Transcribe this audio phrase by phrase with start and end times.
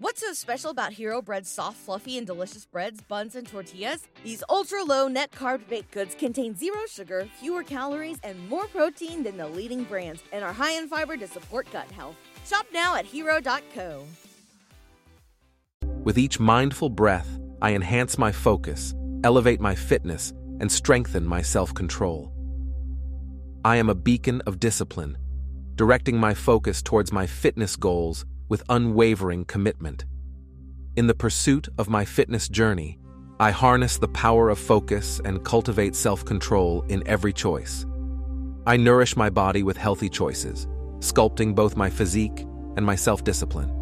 [0.00, 4.08] What's so special about Hero Bread's soft, fluffy, and delicious breads, buns, and tortillas?
[4.24, 9.22] These ultra low net carb baked goods contain zero sugar, fewer calories, and more protein
[9.22, 12.16] than the leading brands, and are high in fiber to support gut health.
[12.46, 14.06] Shop now at hero.co.
[16.02, 21.74] With each mindful breath, I enhance my focus, elevate my fitness, and strengthen my self
[21.74, 22.32] control.
[23.66, 25.18] I am a beacon of discipline,
[25.74, 30.04] directing my focus towards my fitness goals with unwavering commitment.
[30.96, 32.98] In the pursuit of my fitness journey,
[33.38, 37.86] I harness the power of focus and cultivate self control in every choice.
[38.66, 40.66] I nourish my body with healthy choices,
[40.98, 42.40] sculpting both my physique
[42.76, 43.72] and my self discipline.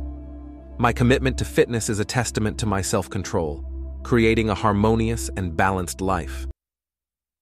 [0.79, 3.65] My commitment to fitness is a testament to my self control,
[4.05, 6.47] creating a harmonious and balanced life.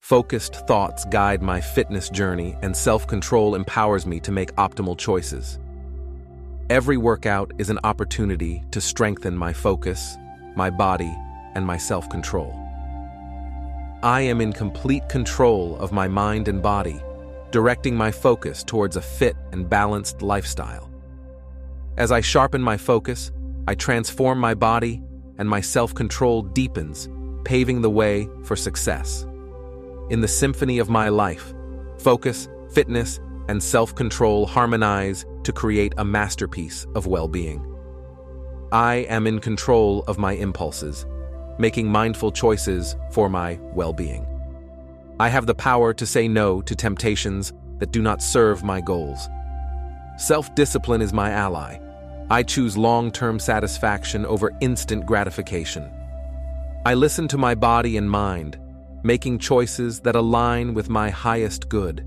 [0.01, 5.58] Focused thoughts guide my fitness journey, and self control empowers me to make optimal choices.
[6.69, 10.19] Every workout is an opportunity to strengthen my focus,
[10.56, 11.17] my body,
[11.55, 12.53] and my self control.
[14.03, 17.00] I am in complete control of my mind and body,
[17.53, 20.91] directing my focus towards a fit and balanced lifestyle.
[21.98, 23.30] As I sharpen my focus,
[23.69, 25.01] I transform my body,
[25.39, 27.08] and my self control deepens,
[27.45, 29.25] paving the way for success.
[30.11, 31.55] In the symphony of my life,
[31.98, 37.64] focus, fitness, and self control harmonize to create a masterpiece of well being.
[38.72, 41.06] I am in control of my impulses,
[41.58, 44.27] making mindful choices for my well being.
[45.19, 49.29] I have the power to say no to temptations that do not serve my goals.
[50.18, 51.79] Self discipline is my ally.
[52.30, 55.90] I choose long term satisfaction over instant gratification.
[56.85, 58.58] I listen to my body and mind,
[59.05, 62.06] making choices that align with my highest good.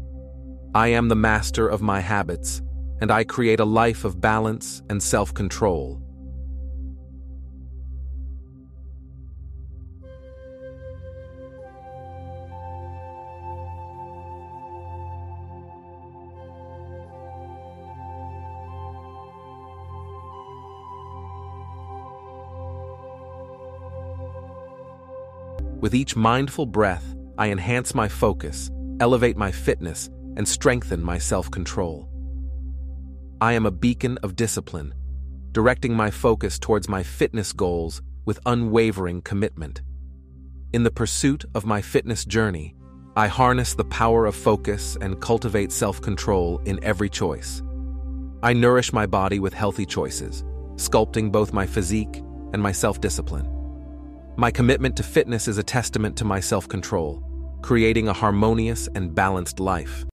[0.76, 2.62] I am the master of my habits,
[3.02, 6.00] and I create a life of balance and self control.
[25.82, 28.70] With each mindful breath, I enhance my focus,
[29.00, 32.10] elevate my fitness, and strengthen my self control.
[33.42, 34.94] I am a beacon of discipline,
[35.52, 39.82] directing my focus towards my fitness goals with unwavering commitment.
[40.72, 42.74] In the pursuit of my fitness journey,
[43.18, 47.62] I harness the power of focus and cultivate self control in every choice.
[48.42, 50.46] I nourish my body with healthy choices,
[50.76, 52.24] sculpting both my physique
[52.54, 53.50] and my self discipline.
[54.38, 57.22] My commitment to fitness is a testament to my self control,
[57.62, 60.06] creating a harmonious and balanced life.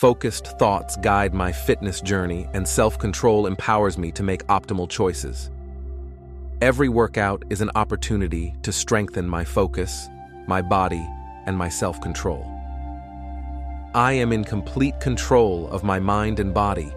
[0.00, 5.50] Focused thoughts guide my fitness journey, and self control empowers me to make optimal choices.
[6.62, 10.08] Every workout is an opportunity to strengthen my focus,
[10.46, 11.06] my body,
[11.44, 12.42] and my self control.
[13.94, 16.90] I am in complete control of my mind and body,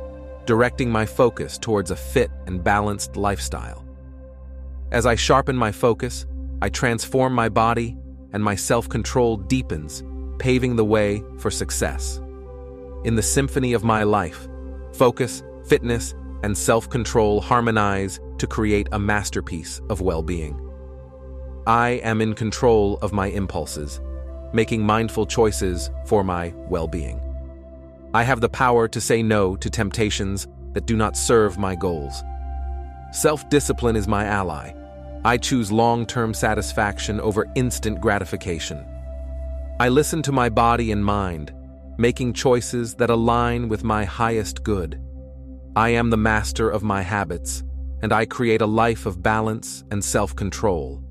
[0.46, 3.84] directing my focus towards a fit and balanced lifestyle.
[4.94, 6.26] As I sharpen my focus,
[6.62, 7.98] I transform my body,
[8.32, 10.06] and my self control deepens,
[10.40, 12.22] paving the way for success
[13.04, 14.48] in the symphony of my life.
[14.94, 20.60] Focus, fitness, and self control harmonize to create a masterpiece of well being.
[21.66, 24.02] I am in control of my impulses,
[24.54, 27.22] making mindful choices for my well being.
[28.14, 32.22] I have the power to say no to temptations that do not serve my goals.
[33.12, 34.74] Self discipline is my ally.
[35.26, 38.86] I choose long term satisfaction over instant gratification.
[39.80, 41.54] I listen to my body and mind
[41.98, 45.00] making choices that align with my highest good.
[45.76, 47.64] I am the master of my habits,
[48.02, 51.04] and I create a life of balance and self control.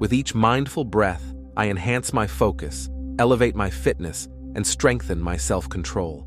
[0.00, 2.88] With each mindful breath, I enhance my focus,
[3.18, 6.26] elevate my fitness, and strengthen my self control.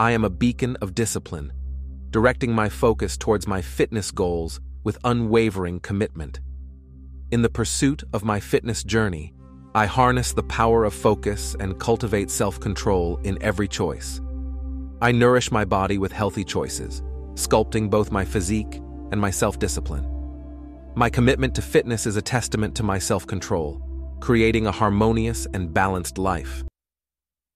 [0.00, 1.52] I am a beacon of discipline,
[2.08, 6.40] directing my focus towards my fitness goals with unwavering commitment.
[7.30, 9.34] In the pursuit of my fitness journey,
[9.74, 14.18] I harness the power of focus and cultivate self control in every choice.
[15.02, 17.02] I nourish my body with healthy choices,
[17.34, 18.80] sculpting both my physique
[19.12, 20.19] and my self discipline.
[21.00, 23.80] My commitment to fitness is a testament to my self control,
[24.20, 26.62] creating a harmonious and balanced life.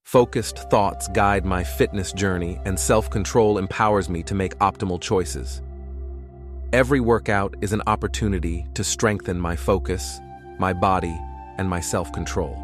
[0.07, 5.61] Focused thoughts guide my fitness journey, and self control empowers me to make optimal choices.
[6.73, 10.21] Every workout is an opportunity to strengthen my focus,
[10.59, 11.15] my body,
[11.59, 12.57] and my self control.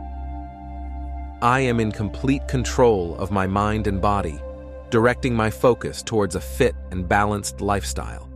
[1.42, 4.40] I am in complete control of my mind and body,
[4.88, 8.29] directing my focus towards a fit and balanced lifestyle.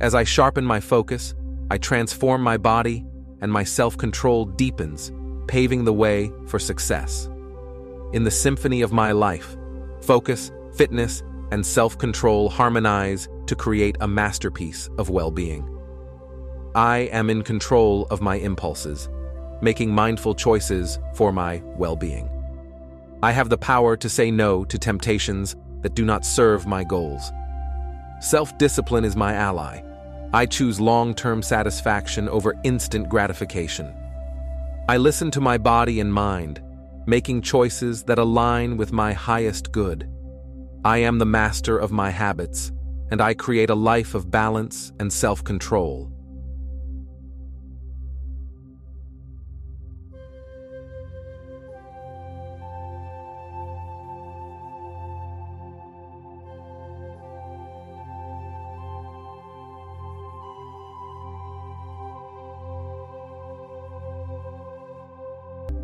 [0.00, 1.34] As I sharpen my focus,
[1.70, 3.04] I transform my body,
[3.40, 5.12] and my self control deepens,
[5.46, 7.28] paving the way for success.
[8.12, 9.56] In the symphony of my life,
[10.02, 15.68] focus, fitness, and self control harmonize to create a masterpiece of well being.
[16.74, 19.08] I am in control of my impulses,
[19.62, 22.28] making mindful choices for my well being.
[23.22, 27.30] I have the power to say no to temptations that do not serve my goals.
[28.24, 29.82] Self discipline is my ally.
[30.32, 33.94] I choose long term satisfaction over instant gratification.
[34.88, 36.62] I listen to my body and mind,
[37.04, 40.08] making choices that align with my highest good.
[40.86, 42.72] I am the master of my habits,
[43.10, 45.44] and I create a life of balance and self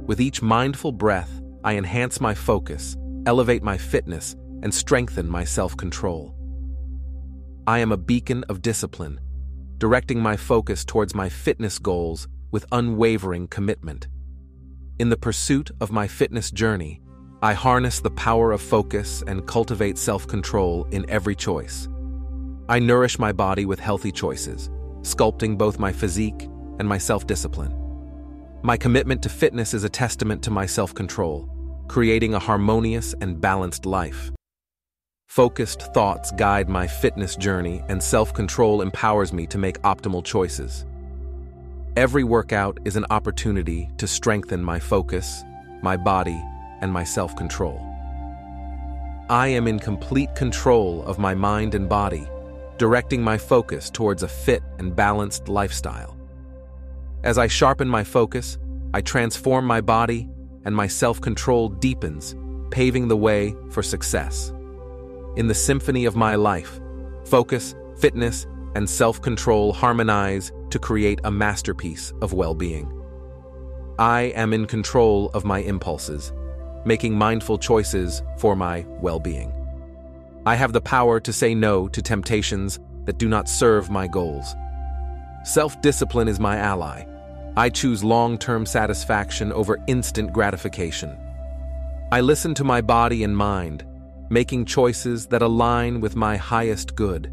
[0.06, 5.76] With each mindful breath, I enhance my focus, elevate my fitness, and strengthen my self
[5.76, 6.34] control.
[7.66, 9.20] I am a beacon of discipline,
[9.78, 14.08] directing my focus towards my fitness goals with unwavering commitment.
[14.98, 17.00] In the pursuit of my fitness journey,
[17.42, 21.88] I harness the power of focus and cultivate self control in every choice.
[22.68, 24.68] I nourish my body with healthy choices,
[25.02, 26.48] sculpting both my physique
[26.78, 27.79] and my self discipline.
[28.62, 31.48] My commitment to fitness is a testament to my self control,
[31.88, 34.30] creating a harmonious and balanced life.
[35.28, 40.84] Focused thoughts guide my fitness journey, and self control empowers me to make optimal choices.
[41.96, 45.42] Every workout is an opportunity to strengthen my focus,
[45.82, 46.38] my body,
[46.82, 47.80] and my self control.
[49.30, 52.28] I am in complete control of my mind and body,
[52.76, 56.19] directing my focus towards a fit and balanced lifestyle.
[57.22, 58.56] As I sharpen my focus,
[58.94, 60.28] I transform my body,
[60.64, 62.34] and my self control deepens,
[62.70, 64.52] paving the way for success.
[65.36, 66.80] In the symphony of my life,
[67.26, 72.90] focus, fitness, and self control harmonize to create a masterpiece of well being.
[73.98, 76.32] I am in control of my impulses,
[76.86, 79.52] making mindful choices for my well being.
[80.46, 84.54] I have the power to say no to temptations that do not serve my goals.
[85.42, 87.06] Self discipline is my ally,
[87.56, 91.16] I choose long term satisfaction over instant gratification.
[92.12, 93.84] I listen to my body and mind,
[94.28, 97.32] making choices that align with my highest good.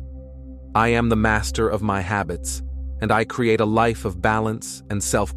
[0.74, 2.62] I am the master of my habits,
[3.02, 5.36] and I create a life of balance and self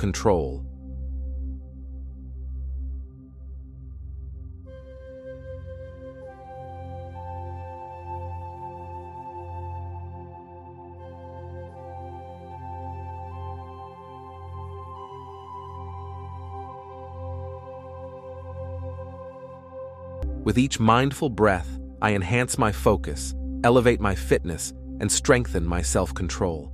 [20.42, 26.14] With each mindful breath, I enhance my focus, elevate my fitness, and strengthen my self
[26.14, 26.72] control.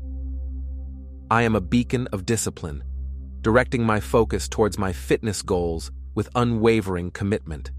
[1.31, 2.85] I am a beacon of discipline,
[3.41, 7.73] directing my focus towards my fitness goals with unwavering commitment.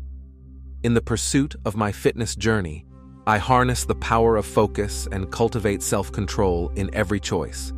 [0.84, 2.86] In the pursuit of my fitness journey,
[3.25, 7.72] I harness the power of focus and cultivate self control in every choice.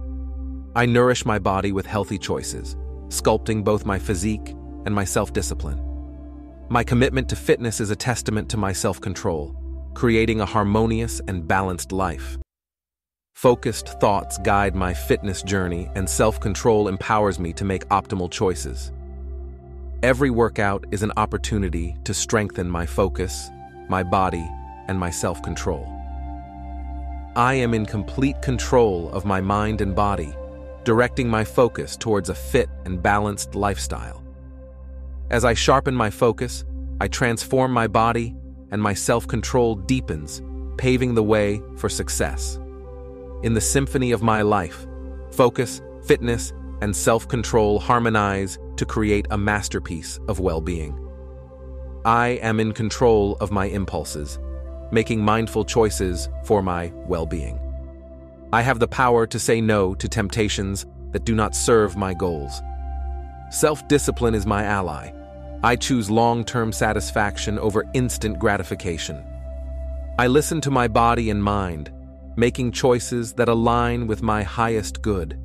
[0.76, 2.76] I nourish my body with healthy choices,
[3.10, 5.89] sculpting both my physique and my self discipline.
[6.72, 9.56] My commitment to fitness is a testament to my self control,
[9.96, 12.38] creating a harmonious and balanced life.
[13.34, 18.92] Focused thoughts guide my fitness journey, and self control empowers me to make optimal choices.
[20.04, 23.50] Every workout is an opportunity to strengthen my focus,
[23.90, 24.48] my body,
[24.88, 25.92] and my self control.
[27.36, 30.36] I am in complete control of my mind and body,
[30.84, 34.19] directing my focus towards a fit and balanced lifestyle.
[35.30, 36.66] As I sharpen my focus,
[37.00, 38.36] I transform my body,
[38.72, 40.42] and my self control deepens,
[40.78, 42.60] paving the way for success.
[43.44, 44.88] In the symphony of my life,
[45.32, 50.98] focus, fitness, and self control harmonize to create a masterpiece of well being.
[52.06, 54.40] I am in control of my impulses,
[54.92, 57.60] making mindful choices for my well being.
[58.52, 62.62] I have the power to say no to temptations that do not serve my goals.
[63.52, 65.12] Self discipline is my ally.
[65.62, 69.26] I choose long term satisfaction over instant gratification.
[70.18, 71.92] I listen to my body and mind,
[72.38, 75.38] making choices that align with my highest good.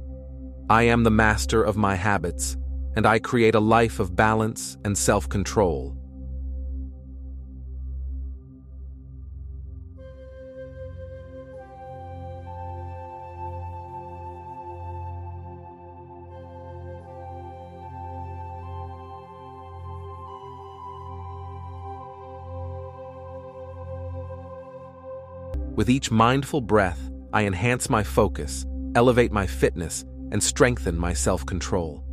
[0.70, 2.56] I am the master of my habits,
[2.94, 5.28] and I create a life of balance and self
[25.76, 28.64] With each mindful breath, I enhance my focus,
[28.94, 32.04] elevate my fitness, and strengthen my self control.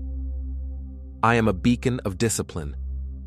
[1.21, 2.75] I am a beacon of discipline,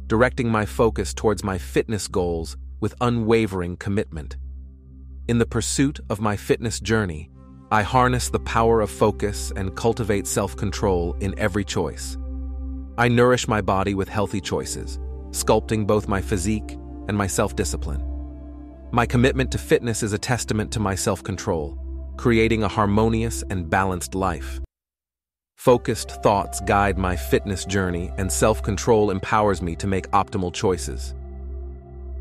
[0.09, 4.37] directing my focus towards my fitness goals with unwavering commitment.
[5.29, 7.31] In the pursuit of my fitness journey,
[7.71, 12.19] I harness the power of focus and cultivate self control in every choice.
[12.99, 14.99] I nourish my body with healthy choices,
[15.31, 16.77] sculpting both my physique
[17.07, 18.14] and my self discipline.
[18.95, 21.77] My commitment to fitness is a testament to my self control,
[22.17, 24.61] creating a harmonious and balanced life.
[25.57, 31.13] Focused thoughts guide my fitness journey, and self control empowers me to make optimal choices.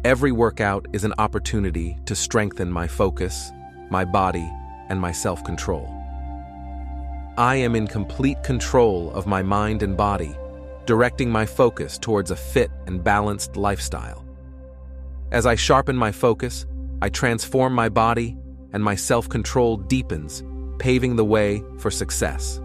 [0.03, 3.51] Every workout is an opportunity to strengthen my focus,
[3.91, 4.49] my body,
[4.89, 5.87] and my self control.
[7.37, 10.35] I am in complete control of my mind and body,
[10.87, 14.25] directing my focus towards a fit and balanced lifestyle.
[15.33, 16.67] As I sharpen my focus,
[17.01, 18.37] I transform my body,
[18.71, 20.43] and my self control deepens,
[20.77, 22.61] paving the way for success.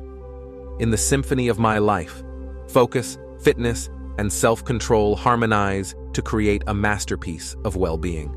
[0.79, 2.23] In the symphony of my life,
[2.69, 8.35] focus, fitness, and self control harmonize to create a masterpiece of well being.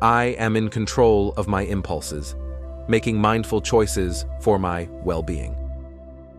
[0.00, 2.34] I am in control of my impulses,
[2.88, 5.54] making mindful choices for my well being.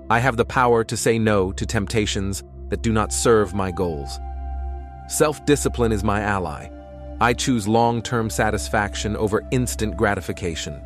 [0.10, 4.18] I have the power to say no to temptations that do not serve my goals.
[5.08, 6.68] Self discipline is my ally
[7.22, 10.82] I choose long term satisfaction over instant gratification.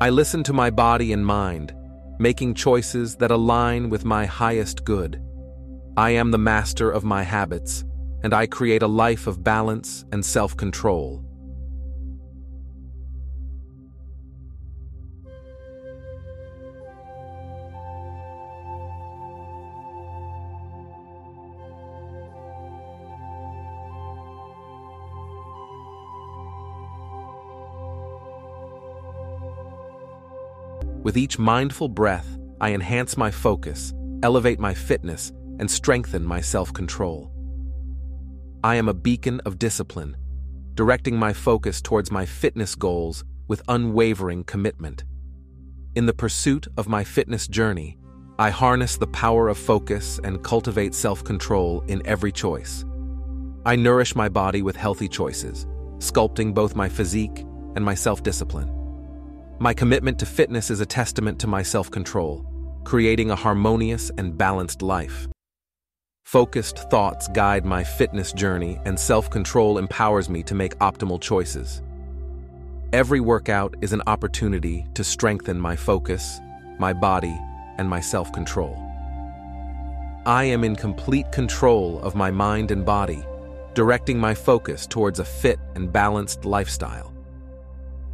[0.00, 1.74] I listen to my body and mind,
[2.18, 5.22] making choices that align with my highest good.
[5.96, 7.84] I am the master of my habits,
[8.22, 10.56] and I create a life of balance and self
[31.04, 33.92] With each mindful breath, I enhance my focus,
[34.22, 37.30] elevate my fitness, and strengthen my self control.
[38.64, 40.16] I am a beacon of discipline,
[40.72, 45.04] directing my focus towards my fitness goals with unwavering commitment.
[45.94, 47.98] In the pursuit of my fitness journey,
[48.38, 52.82] I harness the power of focus and cultivate self control in every choice.
[53.66, 55.66] I nourish my body with healthy choices,
[55.98, 57.44] sculpting both my physique
[57.76, 58.73] and my self discipline.
[59.60, 62.44] My commitment to fitness is a testament to my self control,
[62.82, 65.28] creating a harmonious and balanced life.
[66.24, 71.82] Focused thoughts guide my fitness journey, and self control empowers me to make optimal choices.
[72.92, 76.40] Every workout is an opportunity to strengthen my focus,
[76.80, 77.38] my body,
[77.78, 78.76] and my self control.
[80.26, 83.22] I am in complete control of my mind and body,
[83.74, 87.13] directing my focus towards a fit and balanced lifestyle.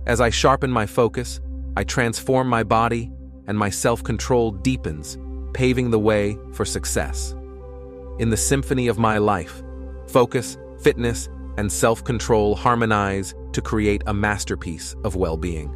[0.07, 1.40] As I sharpen my focus,
[1.76, 3.12] I transform my body,
[3.47, 5.19] and my self control deepens,
[5.52, 7.35] paving the way for success.
[8.19, 9.62] In the symphony of my life,
[10.09, 11.28] focus, fitness,
[11.59, 15.75] and self control harmonize to create a masterpiece of well being.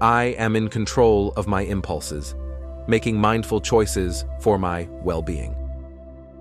[0.00, 2.34] I am in control of my impulses,
[2.88, 5.54] making mindful choices for my well being.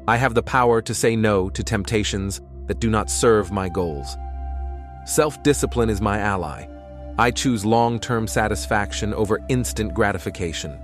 [0.07, 4.15] I have the power to say no to temptations that do not serve my goals.
[5.09, 6.67] Self discipline is my ally.
[7.17, 10.79] I choose long term satisfaction over instant gratification.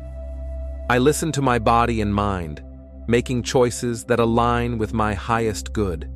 [0.89, 2.63] I listen to my body and mind,
[3.05, 6.09] making choices that align with my highest good.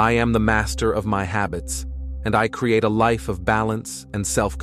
[0.00, 1.86] I am the master of my habits,
[2.24, 4.58] and I create a life of balance and self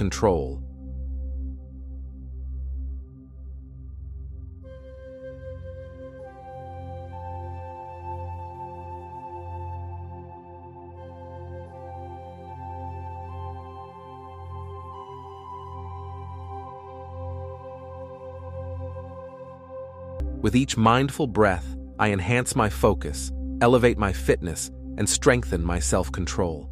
[20.45, 26.11] With each mindful breath, I enhance my focus, elevate my fitness, and strengthen my self
[26.11, 26.69] control.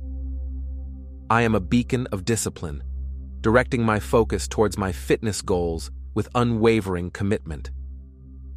[1.31, 2.83] I am a beacon of discipline,
[3.41, 7.71] directing my focus towards my fitness goals with unwavering commitment.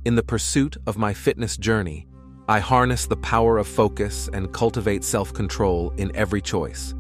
[0.05, 2.07] In the pursuit of my fitness journey,
[2.47, 6.95] I harness the power of focus and cultivate self control in every choice.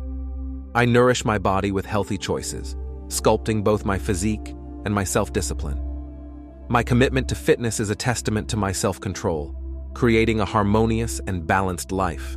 [0.74, 2.76] I nourish my body with healthy choices,
[3.08, 4.54] sculpting both my physique
[4.86, 5.85] and my self discipline.
[6.68, 9.54] My commitment to fitness is a testament to my self control,
[9.94, 12.36] creating a harmonious and balanced life.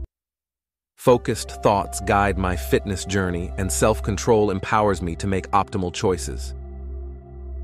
[0.98, 6.54] Focused thoughts guide my fitness journey, and self control empowers me to make optimal choices.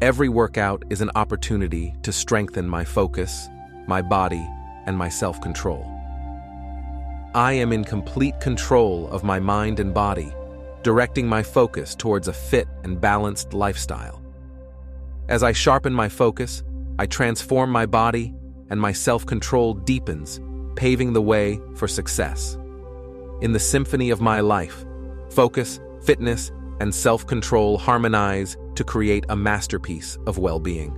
[0.02, 3.48] Every workout is an opportunity to strengthen my focus,
[3.88, 4.44] my body,
[4.88, 5.86] and my self control.
[7.36, 10.34] I am in complete control of my mind and body,
[10.82, 14.25] directing my focus towards a fit and balanced lifestyle.
[15.28, 16.64] As I sharpen my focus,
[17.00, 18.34] I transform my body,
[18.70, 20.40] and my self control deepens,
[20.76, 22.58] paving the way for success.
[23.42, 24.86] In the symphony of my life,
[25.32, 30.96] focus, fitness, and self control harmonize to create a masterpiece of well being.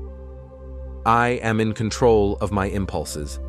[1.06, 3.40] I am in control of my impulses,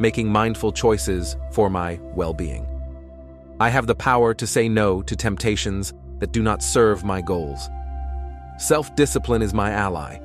[0.00, 2.66] making mindful choices for my well being.
[3.60, 7.68] I have the power to say no to temptations that do not serve my goals.
[8.58, 10.18] Self discipline is my ally.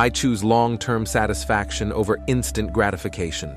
[0.00, 3.54] I choose long term satisfaction over instant gratification.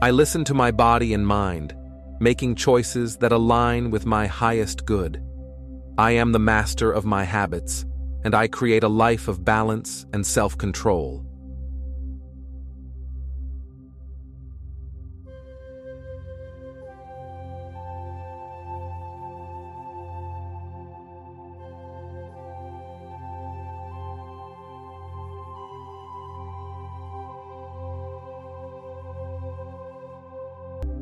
[0.00, 1.74] I listen to my body and mind,
[2.20, 5.20] making choices that align with my highest good.
[5.98, 7.84] I am the master of my habits,
[8.22, 11.26] and I create a life of balance and self control.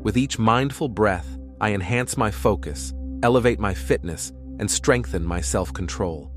[0.09, 5.71] With each mindful breath, I enhance my focus, elevate my fitness, and strengthen my self
[5.71, 6.31] control.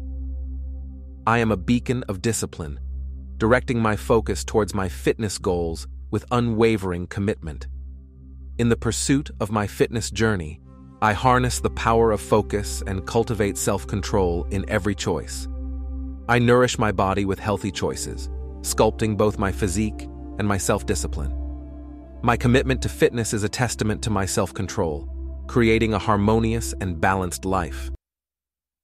[1.27, 2.79] I am a beacon of discipline,
[3.39, 7.67] directing my focus towards my fitness goals with unwavering commitment.
[8.59, 10.61] In the pursuit of my fitness journey,
[11.01, 15.49] I harness the power of focus and cultivate self control in every choice.
[16.29, 18.29] I nourish my body with healthy choices,
[18.61, 20.03] sculpting both my physique
[20.39, 21.42] and my self discipline.
[22.25, 25.09] My commitment to fitness is a testament to my self control,
[25.49, 27.91] creating a harmonious and balanced life.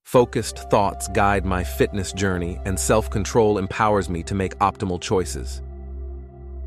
[0.03, 5.61] Focused thoughts guide my fitness journey, and self control empowers me to make optimal choices.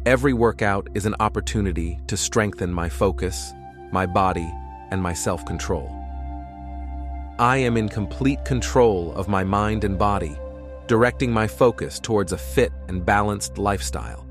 [0.06, 3.52] Every workout is an opportunity to strengthen my focus,
[3.92, 4.50] my body,
[4.90, 5.94] and my self control.
[7.38, 10.38] I am in complete control of my mind and body,
[10.86, 14.26] directing my focus towards a fit and balanced lifestyle.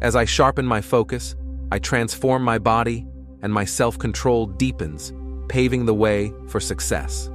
[0.00, 1.36] As I sharpen my focus,
[1.70, 3.06] I transform my body,
[3.42, 5.12] and my self control deepens,
[5.48, 7.30] paving the way for success.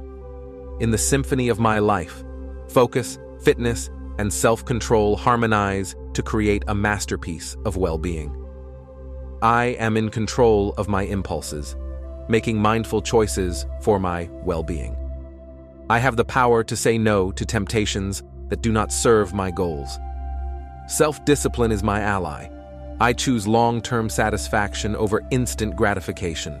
[0.80, 2.24] In the symphony of my life,
[2.68, 8.34] focus, fitness, and self control harmonize to create a masterpiece of well being.
[9.42, 11.76] I am in control of my impulses,
[12.28, 14.96] making mindful choices for my well being.
[15.88, 20.00] I have the power to say no to temptations that do not serve my goals.
[20.88, 22.48] Self discipline is my ally
[22.98, 26.60] I choose long term satisfaction over instant gratification.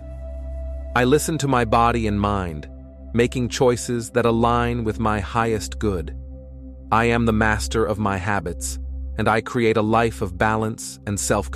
[0.94, 2.68] I listen to my body and mind,
[3.14, 6.14] making choices that align with my highest good.
[6.92, 8.78] I am the master of my habits,
[9.16, 11.50] and I create a life of balance and self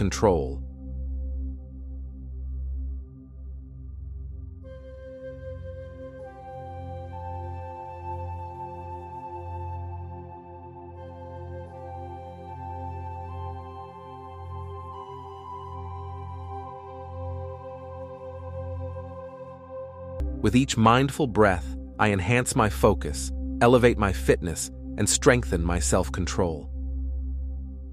[20.42, 26.11] With each mindful breath, I enhance my focus, elevate my fitness, and strengthen my self
[26.11, 26.70] control.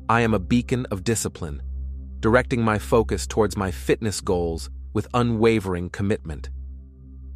[0.07, 1.61] I am a beacon of discipline,
[2.21, 6.49] directing my focus towards my fitness goals with unwavering commitment.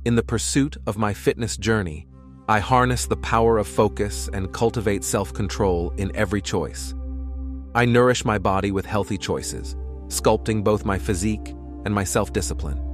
[0.06, 2.08] In the pursuit of my fitness journey,
[2.47, 6.95] I harness the power of focus and cultivate self control in every choice.
[7.76, 9.76] I nourish my body with healthy choices,
[10.08, 12.91] sculpting both my physique and my self discipline.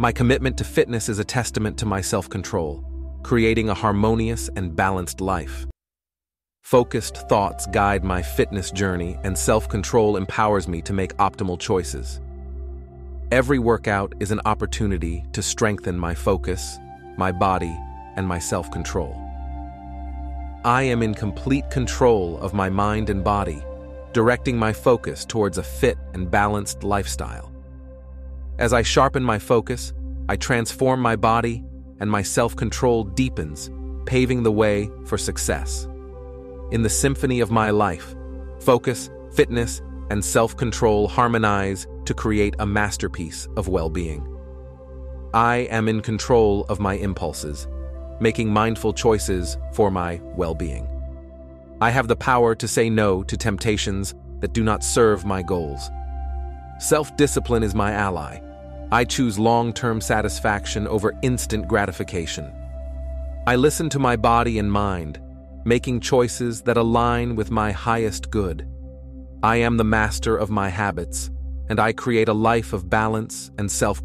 [0.00, 2.82] My commitment to fitness is a testament to my self control,
[3.22, 5.66] creating a harmonious and balanced life.
[6.62, 12.22] Focused thoughts guide my fitness journey, and self control empowers me to make optimal choices.
[13.30, 16.78] Every workout is an opportunity to strengthen my focus,
[17.18, 17.76] my body,
[18.16, 19.14] and my self control.
[20.64, 23.62] I am in complete control of my mind and body,
[24.14, 27.49] directing my focus towards a fit and balanced lifestyle.
[28.60, 29.94] As I sharpen my focus,
[30.28, 31.64] I transform my body
[31.98, 33.70] and my self control deepens,
[34.04, 35.88] paving the way for success.
[36.70, 38.14] In the symphony of my life,
[38.60, 44.26] focus, fitness, and self control harmonize to create a masterpiece of well being.
[45.32, 47.66] I am in control of my impulses,
[48.20, 50.86] making mindful choices for my well being.
[51.80, 55.88] I have the power to say no to temptations that do not serve my goals.
[56.78, 58.38] Self discipline is my ally.
[58.92, 62.52] I choose long term satisfaction over instant gratification.
[63.46, 65.20] I listen to my body and mind,
[65.64, 68.68] making choices that align with my highest good.
[69.42, 71.30] I am the master of my habits,
[71.68, 74.02] and I create a life of balance and self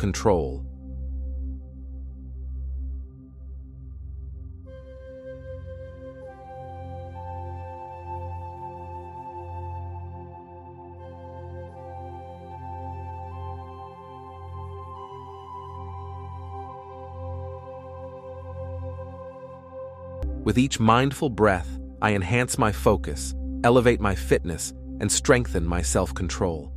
[20.46, 26.14] With each mindful breath, I enhance my focus, elevate my fitness, and strengthen my self
[26.14, 26.72] control.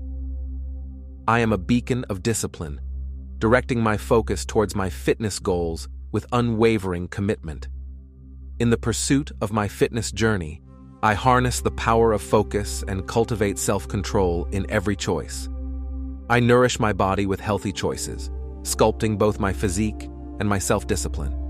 [1.28, 2.80] I am a beacon of discipline,
[3.36, 7.68] directing my focus towards my fitness goals with unwavering commitment.
[8.58, 10.62] In the pursuit of my fitness journey,
[11.02, 15.50] I harness the power of focus and cultivate self control in every choice.
[16.30, 18.30] I nourish my body with healthy choices,
[18.62, 20.04] sculpting both my physique
[20.40, 21.47] and my self discipline.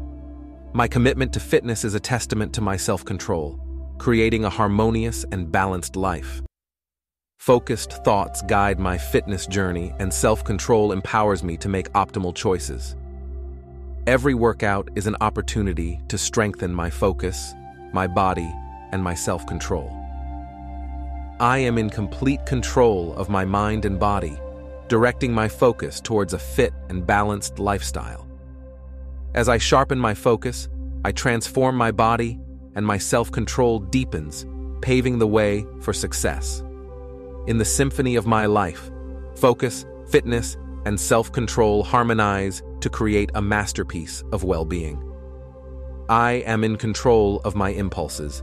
[0.75, 3.59] My commitment to fitness is a testament to my self control,
[3.97, 6.43] creating a harmonious and balanced life.
[7.39, 12.97] Focused thoughts guide my fitness journey, and self control empowers me to make optimal choices.
[14.07, 17.55] Every workout is an opportunity to strengthen my focus,
[17.95, 18.53] my body,
[18.93, 19.91] and my self control.
[21.41, 24.37] I am in complete control of my mind and body,
[24.89, 28.28] directing my focus towards a fit and balanced lifestyle.
[29.35, 30.69] As I sharpen my focus,
[31.05, 32.39] I transform my body
[32.75, 34.47] and my self control deepens,
[34.81, 36.63] paving the way for success.
[37.47, 38.91] In the symphony of my life,
[39.37, 45.03] focus, fitness, and self control harmonize to create a masterpiece of well being.
[46.09, 48.43] I am in control of my impulses,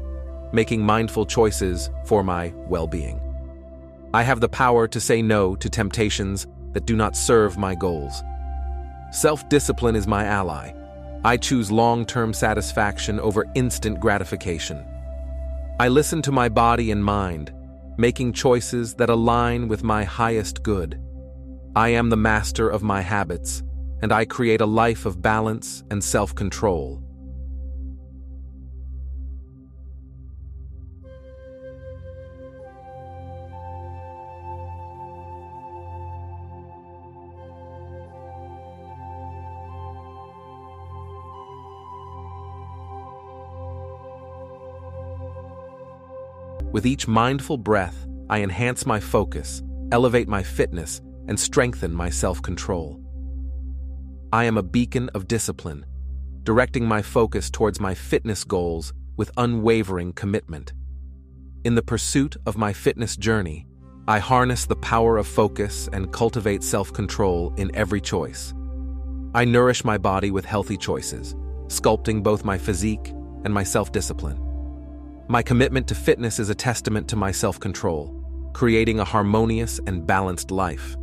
[0.54, 3.19] making mindful choices for my well being.
[4.13, 8.21] I have the power to say no to temptations that do not serve my goals.
[9.15, 10.73] Self discipline is my ally.
[11.23, 14.86] I choose long term satisfaction over instant gratification.
[15.80, 17.54] I listen to my body and mind,
[17.95, 20.99] making choices that align with my highest good.
[21.78, 23.63] I am the master of my habits,
[24.01, 26.36] and I create a life of balance and self
[46.76, 52.42] With each mindful breath, I enhance my focus, elevate my fitness, and strengthen my self
[52.42, 53.00] control.
[54.34, 55.86] I am a beacon of discipline,
[56.44, 60.74] directing my focus towards my fitness goals with unwavering commitment.
[61.64, 63.66] In the pursuit of my fitness journey,
[64.10, 68.54] I harness the power of focus and cultivate self control in every choice.
[69.34, 71.36] I nourish my body with healthy choices,
[71.68, 73.14] sculpting both my physique
[73.46, 74.45] and my self discipline.
[75.28, 78.14] My commitment to fitness is a testament to my self control,
[78.54, 80.96] creating a harmonious and balanced life.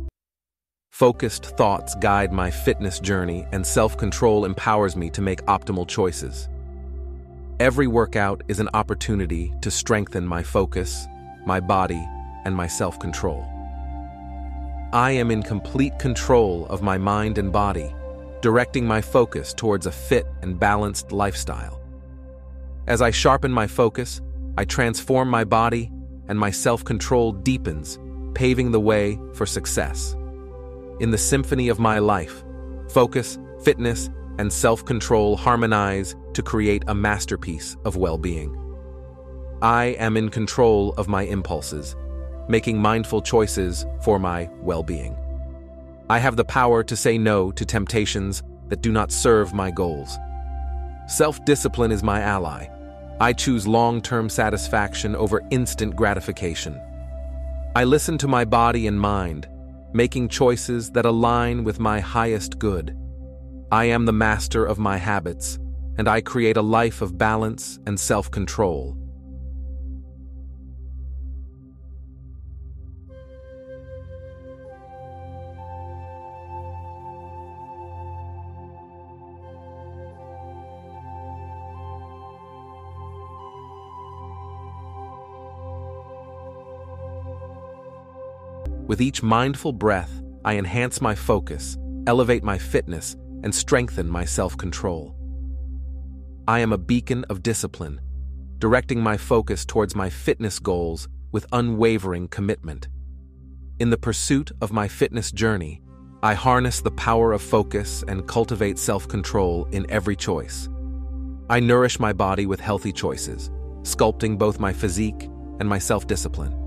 [0.93, 6.47] Focused thoughts guide my fitness journey, and self control empowers me to make optimal choices.
[7.59, 11.05] Every workout is an opportunity to strengthen my focus,
[11.45, 12.07] my body,
[12.45, 13.45] and my self control.
[14.93, 17.93] I am in complete control of my mind and body,
[18.39, 21.82] directing my focus towards a fit and balanced lifestyle.
[22.85, 24.21] As I sharpen my focus,
[24.57, 25.91] I transform my body
[26.27, 27.97] and my self control deepens,
[28.33, 30.15] paving the way for success.
[30.99, 32.43] In the symphony of my life,
[32.89, 38.59] focus, fitness, and self control harmonize to create a masterpiece of well being.
[39.61, 41.95] I am in control of my impulses,
[42.49, 45.15] making mindful choices for my well being.
[46.09, 50.17] I have the power to say no to temptations that do not serve my goals.
[51.07, 52.67] Self discipline is my ally.
[53.19, 56.79] I choose long term satisfaction over instant gratification.
[57.75, 59.47] I listen to my body and mind,
[59.93, 62.97] making choices that align with my highest good.
[63.71, 65.59] I am the master of my habits,
[65.97, 68.31] and I create a life of balance and self
[88.93, 94.55] With each mindful breath, I enhance my focus, elevate my fitness, and strengthen my self
[94.55, 95.15] control.
[96.47, 97.99] I am a beacon of discipline,
[98.59, 102.87] directing my focus towards my fitness goals with unwavering commitment.
[103.79, 105.81] In the pursuit of my fitness journey,
[106.21, 110.69] I harness the power of focus and cultivate self control in every choice.
[111.49, 113.49] I nourish my body with healthy choices,
[113.81, 115.23] sculpting both my physique
[115.59, 116.62] and my self discipline.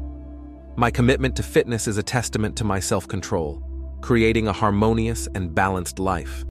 [0.79, 3.63] My commitment to fitness is a testament to my self control,
[4.03, 6.45] creating a harmonious and balanced life.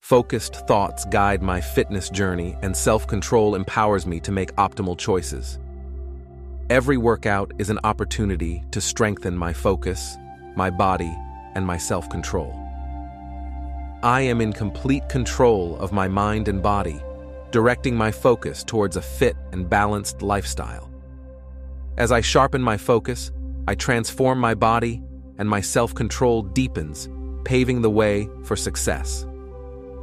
[0.00, 5.58] Focused thoughts guide my fitness journey, and self control empowers me to make optimal choices.
[6.70, 10.16] Every workout is an opportunity to strengthen my focus,
[10.56, 11.14] my body,
[11.54, 12.58] and my self control.
[14.02, 17.02] I am in complete control of my mind and body,
[17.50, 20.90] directing my focus towards a fit and balanced lifestyle.
[21.98, 23.32] As I sharpen my focus,
[23.66, 25.02] I transform my body,
[25.38, 27.08] and my self control deepens,
[27.44, 29.26] paving the way for success.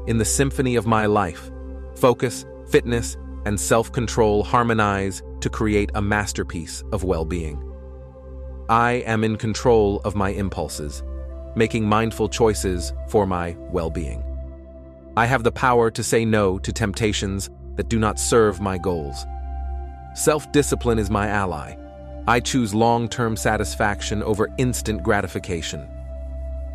[0.08, 1.52] In the symphony of my life,
[1.96, 7.62] focus, fitness, and self control harmonize to create a masterpiece of well being.
[8.70, 11.04] I am in control of my impulses,
[11.56, 14.24] making mindful choices for my well being.
[15.16, 19.26] I have the power to say no to temptations that do not serve my goals.
[20.16, 21.76] Self discipline is my ally,
[22.26, 25.90] I choose long term satisfaction over instant gratification.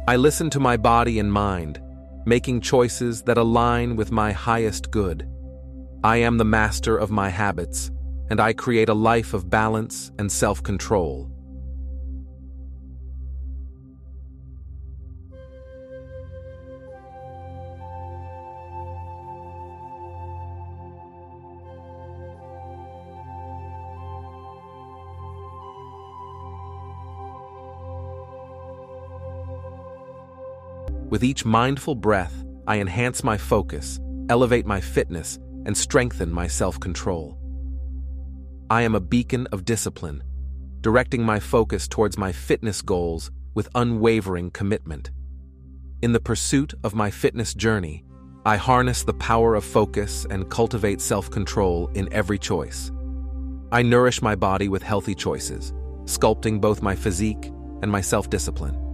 [0.07, 1.81] I listen to my body and mind,
[2.27, 5.27] making choices that align with my highest good.
[6.05, 7.91] I am the master of my habits,
[8.29, 10.63] and I create a life of balance and self
[31.11, 36.79] With each mindful breath, I enhance my focus, elevate my fitness, and strengthen my self
[36.79, 37.39] control.
[38.69, 40.23] I am a beacon of discipline,
[40.83, 45.11] directing my focus towards my fitness goals with unwavering commitment.
[46.03, 48.05] In the pursuit of my fitness journey,
[48.45, 52.93] I harness the power of focus and cultivate self control in every choice.
[53.73, 55.73] I nourish my body with healthy choices,
[56.05, 58.88] sculpting both my physique and my self discipline.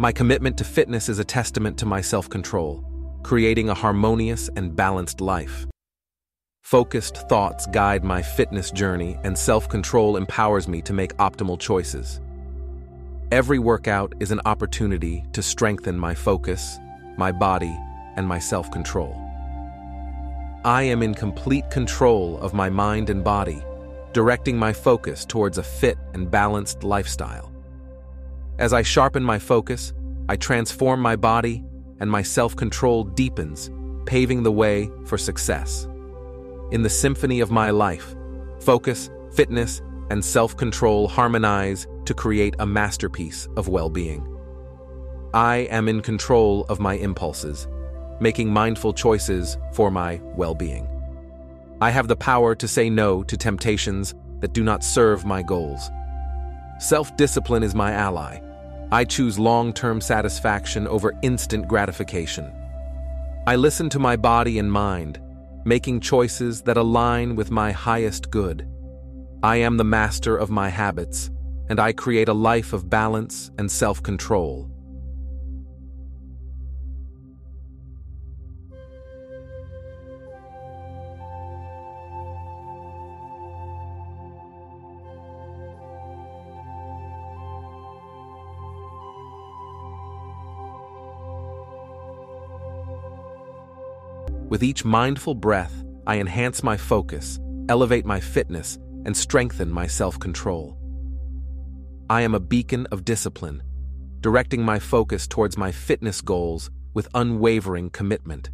[0.00, 2.82] My commitment to fitness is a testament to my self control,
[3.22, 5.66] creating a harmonious and balanced life.
[6.62, 12.22] Focused thoughts guide my fitness journey, and self control empowers me to make optimal choices.
[13.30, 16.78] Every workout is an opportunity to strengthen my focus,
[17.18, 17.76] my body,
[18.16, 19.14] and my self control.
[20.64, 23.62] I am in complete control of my mind and body,
[24.14, 27.49] directing my focus towards a fit and balanced lifestyle.
[28.60, 29.94] As I sharpen my focus,
[30.28, 31.64] I transform my body,
[31.98, 33.70] and my self control deepens,
[34.04, 35.88] paving the way for success.
[36.70, 38.14] In the symphony of my life,
[38.60, 44.26] focus, fitness, and self control harmonize to create a masterpiece of well being.
[45.32, 47.66] I am in control of my impulses,
[48.20, 50.86] making mindful choices for my well being.
[51.80, 55.88] I have the power to say no to temptations that do not serve my goals.
[56.78, 58.38] Self discipline is my ally
[58.92, 62.52] I choose long term satisfaction over instant gratification.
[63.46, 65.20] I listen to my body and mind,
[65.64, 68.68] making choices that align with my highest good.
[69.42, 71.30] I am the master of my habits,
[71.68, 74.02] and I create a life of balance and self
[94.50, 100.18] With each mindful breath, I enhance my focus, elevate my fitness, and strengthen my self
[100.18, 100.76] control.
[102.10, 103.62] I am a beacon of discipline,
[104.20, 108.50] directing my focus towards my fitness goals with unwavering commitment.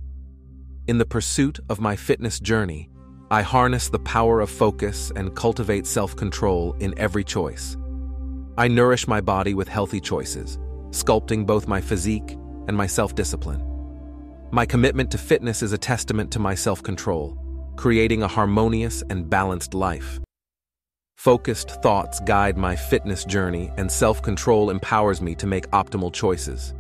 [0.87, 2.91] In the pursuit of my fitness journey,
[3.31, 7.75] I harness the power of focus and cultivate self control in every choice.
[8.59, 10.59] I nourish my body with healthy choices,
[10.91, 12.37] sculpting both my physique
[12.69, 13.66] and my self discipline.
[14.53, 17.37] My commitment to fitness is a testament to my self control,
[17.75, 20.21] creating a harmonious and balanced life.
[21.17, 26.75] Focused thoughts guide my fitness journey, and self control empowers me to make optimal choices.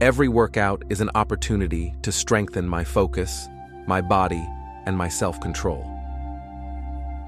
[0.00, 3.48] Every workout is an opportunity to strengthen my focus,
[3.88, 4.46] my body,
[4.86, 5.84] and my self control.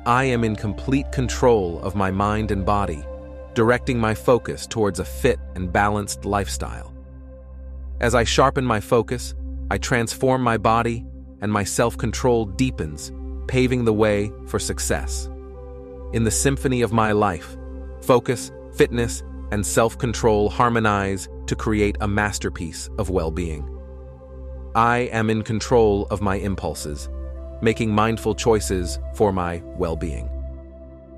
[0.07, 3.03] I am in complete control of my mind and body,
[3.55, 6.94] directing my focus towards a fit and balanced lifestyle.
[8.05, 9.35] As I sharpen my focus,
[9.71, 11.07] I transform my body
[11.41, 13.11] and my self control deepens,
[13.49, 15.31] paving the way for success.
[16.13, 17.57] In the symphony of my life,
[18.03, 23.67] focus, fitness, and self control harmonize to create a masterpiece of well being.
[24.75, 27.09] I am in control of my impulses,
[27.63, 30.29] making mindful choices for my well being.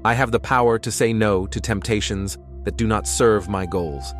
[0.04, 4.14] I have the power to say no to temptations that do not serve my goals.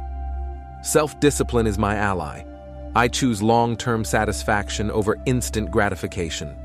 [0.83, 2.43] Self discipline is my ally.
[2.97, 6.57] I choose long term satisfaction over instant gratification.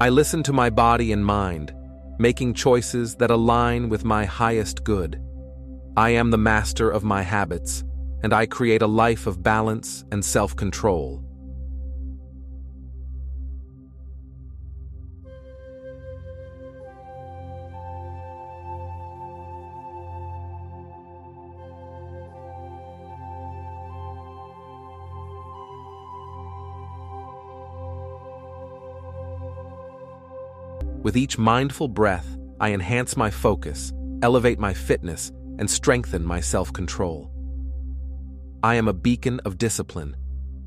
[0.00, 1.72] I listen to my body and mind,
[2.18, 5.22] making choices that align with my highest good.
[5.96, 7.84] I am the master of my habits,
[8.24, 10.56] and I create a life of balance and self
[31.06, 33.92] With each mindful breath, I enhance my focus,
[34.22, 37.30] elevate my fitness, and strengthen my self control.
[38.64, 40.16] I am a beacon of discipline,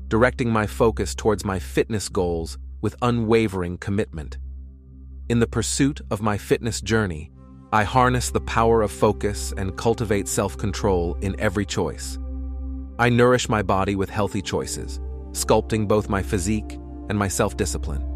[0.08, 4.38] directing my focus towards my fitness goals with unwavering commitment.
[5.28, 7.30] In the pursuit of my fitness journey,
[7.70, 12.18] I harness the power of focus and cultivate self control in every choice.
[12.98, 15.00] I nourish my body with healthy choices,
[15.32, 16.78] sculpting both my physique
[17.10, 18.09] and my self discipline.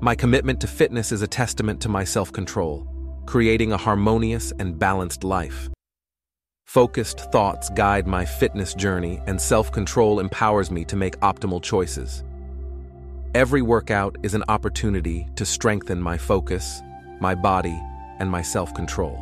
[0.00, 2.86] My commitment to fitness is a testament to my self control,
[3.26, 5.68] creating a harmonious and balanced life.
[6.66, 12.22] Focused thoughts guide my fitness journey, and self control empowers me to make optimal choices.
[13.34, 16.80] Every workout is an opportunity to strengthen my focus,
[17.20, 17.76] my body,
[18.20, 19.18] and my self control.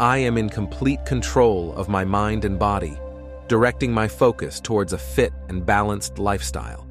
[0.00, 2.98] I am in complete control of my mind and body,
[3.46, 6.89] directing my focus towards a fit and balanced lifestyle.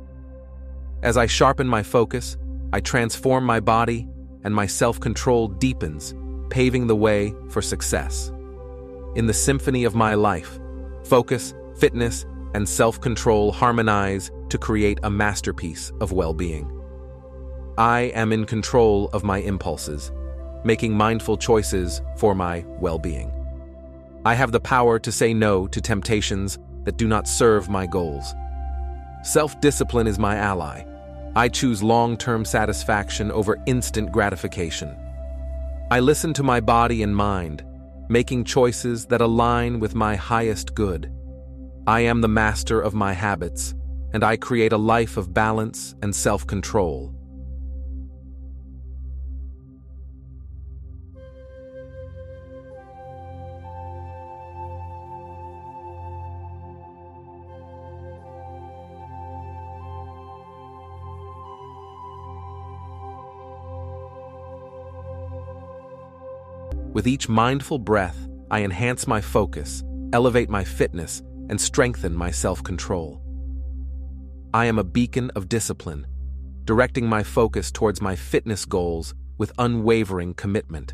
[1.02, 2.38] As I sharpen my focus,
[2.74, 4.08] I transform my body,
[4.44, 6.14] and my self control deepens,
[6.50, 8.32] paving the way for success
[9.16, 10.60] in the symphony of my life.
[11.06, 16.70] Focus, fitness, and self control harmonize to create a masterpiece of well being.
[17.78, 20.12] I am in control of my impulses,
[20.64, 23.32] making mindful choices for my well being.
[24.26, 28.34] I have the power to say no to temptations that do not serve my goals.
[29.24, 30.84] Self discipline is my ally.
[31.36, 34.96] I choose long term satisfaction over instant gratification.
[35.92, 37.64] I listen to my body and mind,
[38.10, 41.12] making choices that align with my highest good.
[41.88, 43.74] I am the master of my habits,
[44.14, 47.14] and I create a life of balance and self control.
[67.00, 72.62] With each mindful breath, I enhance my focus, elevate my fitness, and strengthen my self
[72.62, 73.22] control.
[74.54, 76.06] I am a beacon of discipline,
[76.66, 80.94] directing my focus towards my fitness goals with unwavering commitment.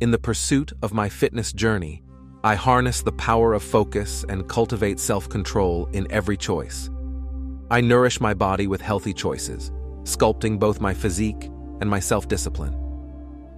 [0.00, 2.02] In the pursuit of my fitness journey,
[2.42, 6.90] I harness the power of focus and cultivate self control in every choice.
[7.70, 9.70] I nourish my body with healthy choices,
[10.02, 11.44] sculpting both my physique
[11.80, 12.83] and my self discipline.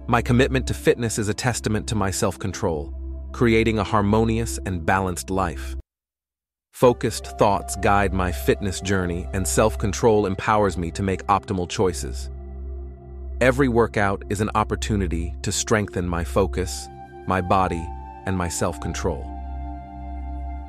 [0.09, 2.93] My commitment to fitness is a testament to my self control,
[3.33, 5.75] creating a harmonious and balanced life.
[6.71, 12.29] Focused thoughts guide my fitness journey, and self control empowers me to make optimal choices.
[13.41, 16.87] Every workout is an opportunity to strengthen my focus,
[17.27, 17.85] my body,
[18.25, 19.29] and my self control.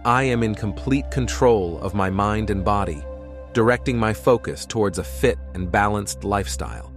[0.05, 3.05] I am in complete control of my mind and body,
[3.53, 6.93] directing my focus towards a fit and balanced lifestyle.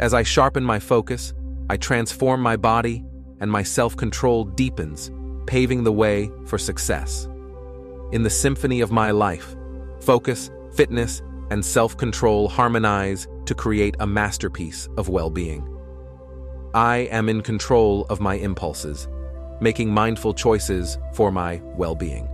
[0.00, 1.32] As I sharpen my focus,
[1.70, 3.04] I transform my body,
[3.40, 5.10] and my self control deepens,
[5.46, 7.28] paving the way for success.
[8.12, 9.54] In the symphony of my life,
[10.00, 15.62] focus, fitness, and self control harmonize to create a masterpiece of well being.
[16.74, 19.06] I am in control of my impulses,
[19.60, 22.28] making mindful choices for my well being.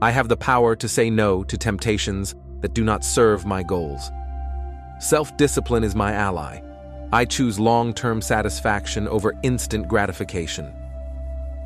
[0.00, 4.10] I have the power to say no to temptations that do not serve my goals.
[5.00, 6.62] Self discipline is my ally
[7.12, 10.74] I choose long term satisfaction over instant gratification.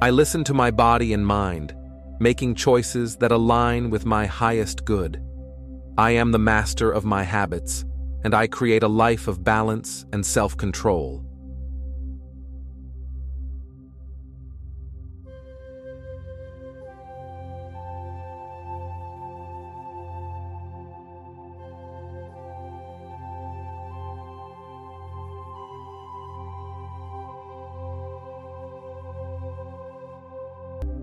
[0.01, 1.75] I listen to my body and mind,
[2.21, 5.21] making choices that align with my highest good.
[5.99, 7.85] I am the master of my habits,
[8.23, 11.25] and I create a life of balance and self control.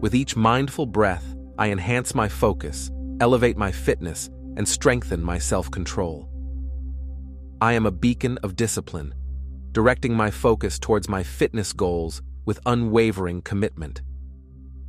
[0.02, 2.90] With each mindful breath, I enhance my focus,
[3.20, 6.30] elevate my fitness, and strengthen my self control.
[7.60, 9.14] I am a beacon of discipline,
[9.74, 14.02] directing my focus towards my fitness goals with unwavering commitment.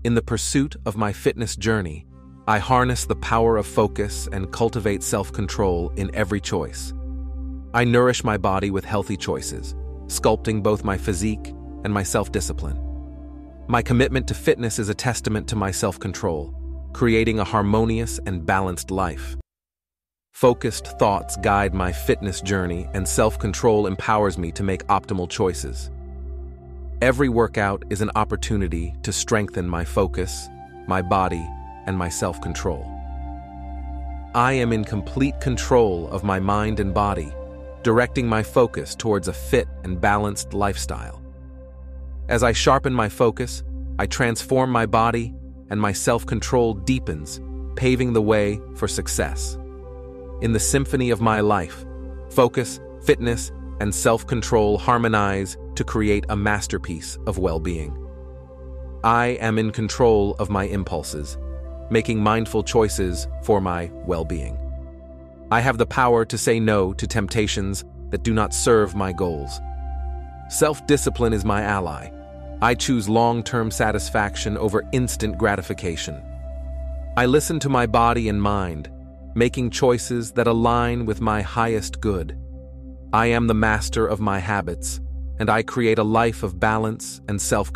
[0.04, 2.06] In the pursuit of my fitness journey,
[2.46, 6.94] I harness the power of focus and cultivate self control in every choice.
[7.74, 9.74] I nourish my body with healthy choices,
[10.06, 11.52] sculpting both my physique
[11.82, 12.89] and my self discipline.
[13.70, 16.52] My commitment to fitness is a testament to my self control,
[16.92, 19.36] creating a harmonious and balanced life.
[20.32, 25.92] Focused thoughts guide my fitness journey, and self control empowers me to make optimal choices.
[27.00, 30.48] Every workout is an opportunity to strengthen my focus,
[30.88, 31.46] my body,
[31.86, 32.84] and my self control.
[34.34, 37.32] I am in complete control of my mind and body,
[37.84, 41.19] directing my focus towards a fit and balanced lifestyle.
[42.30, 43.64] As I sharpen my focus,
[43.98, 45.34] I transform my body,
[45.68, 47.40] and my self control deepens,
[47.74, 49.58] paving the way for success.
[50.40, 51.84] In the symphony of my life,
[52.30, 53.50] focus, fitness,
[53.80, 57.96] and self control harmonize to create a masterpiece of well being.
[59.02, 61.36] I am in control of my impulses,
[61.90, 64.56] making mindful choices for my well being.
[65.50, 69.58] I have the power to say no to temptations that do not serve my goals.
[70.48, 72.12] Self discipline is my ally.
[72.62, 76.22] I choose long term satisfaction over instant gratification.
[77.16, 78.90] I listen to my body and mind,
[79.34, 82.38] making choices that align with my highest good.
[83.12, 85.00] I am the master of my habits,
[85.38, 87.72] and I create a life of balance and self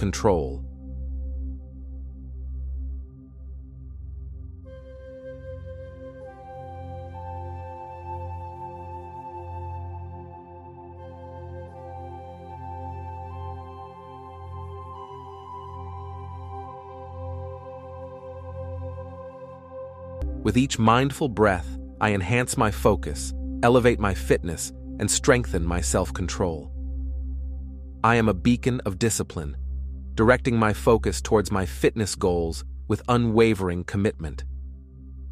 [20.44, 23.32] With each mindful breath, I enhance my focus,
[23.62, 26.70] elevate my fitness, and strengthen my self control.
[28.04, 29.56] I am a beacon of discipline,
[30.14, 34.44] directing my focus towards my fitness goals with unwavering commitment.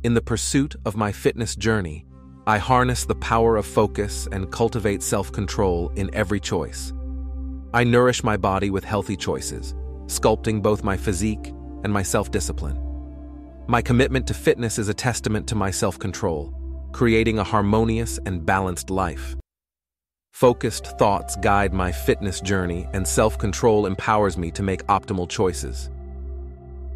[0.03, 2.07] In the pursuit of my fitness journey,
[2.47, 6.95] I harness the power of focus and cultivate self control in every choice.
[7.75, 9.75] I nourish my body with healthy choices,
[10.07, 11.53] sculpting both my physique
[11.85, 12.92] and my self discipline.
[13.69, 16.53] My commitment to fitness is a testament to my self control,
[16.91, 19.37] creating a harmonious and balanced life.
[20.33, 25.91] Focused thoughts guide my fitness journey, and self control empowers me to make optimal choices.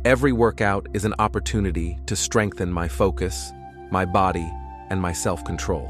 [0.05, 3.53] Every workout is an opportunity to strengthen my focus,
[3.93, 4.51] my body,
[4.91, 5.89] and my self control.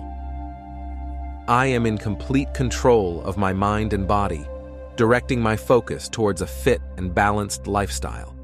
[1.49, 4.45] I am in complete control of my mind and body,
[4.97, 8.36] directing my focus towards a fit and balanced lifestyle.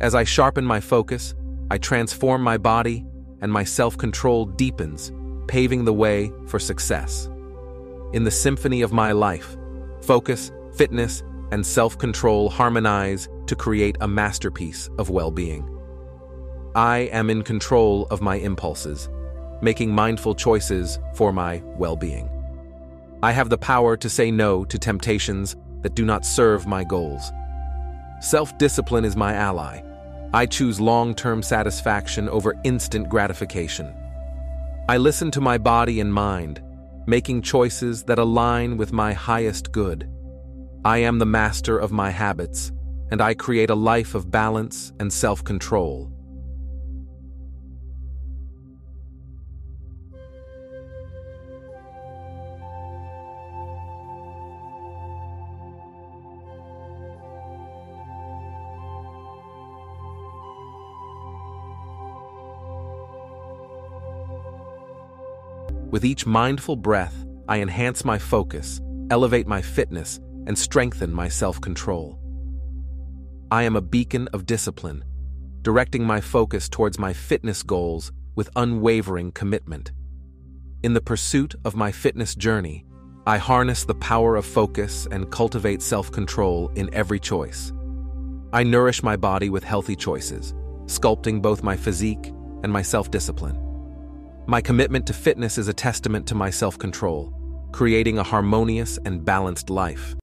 [0.00, 1.34] As I sharpen my focus,
[1.70, 3.06] I transform my body,
[3.40, 5.12] and my self control deepens,
[5.48, 7.28] paving the way for success.
[8.12, 9.56] In the symphony of my life,
[10.02, 11.22] focus, fitness,
[11.52, 15.68] and self control harmonize to create a masterpiece of well being.
[16.74, 19.08] I am in control of my impulses,
[19.62, 22.28] making mindful choices for my well being.
[23.22, 27.30] I have the power to say no to temptations that do not serve my goals.
[28.24, 29.82] Self discipline is my ally.
[30.32, 33.94] I choose long term satisfaction over instant gratification.
[34.88, 36.62] I listen to my body and mind,
[37.06, 40.08] making choices that align with my highest good.
[40.86, 42.72] I am the master of my habits,
[43.10, 45.44] and I create a life of balance and self
[65.94, 68.80] With each mindful breath, I enhance my focus,
[69.12, 70.18] elevate my fitness,
[70.48, 72.18] and strengthen my self control.
[73.52, 75.04] I am a beacon of discipline,
[75.62, 79.92] directing my focus towards my fitness goals with unwavering commitment.
[80.82, 82.84] In the pursuit of my fitness journey,
[83.24, 87.72] I harness the power of focus and cultivate self control in every choice.
[88.52, 90.54] I nourish my body with healthy choices,
[90.86, 92.32] sculpting both my physique
[92.64, 93.63] and my self discipline.
[94.46, 97.32] My commitment to fitness is a testament to my self control,
[97.72, 100.14] creating a harmonious and balanced life.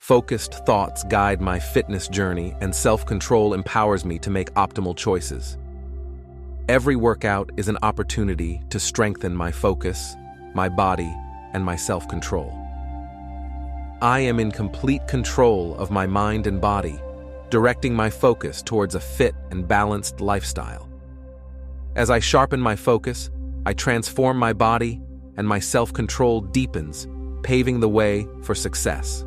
[0.00, 5.56] Focused thoughts guide my fitness journey, and self control empowers me to make optimal choices.
[6.68, 10.14] Every workout is an opportunity to strengthen my focus,
[10.54, 11.10] my body,
[11.54, 12.52] and my self control.
[14.02, 17.00] I am in complete control of my mind and body,
[17.48, 20.91] directing my focus towards a fit and balanced lifestyle.
[21.94, 23.30] As I sharpen my focus,
[23.66, 25.00] I transform my body
[25.36, 27.06] and my self control deepens,
[27.42, 29.24] paving the way for success.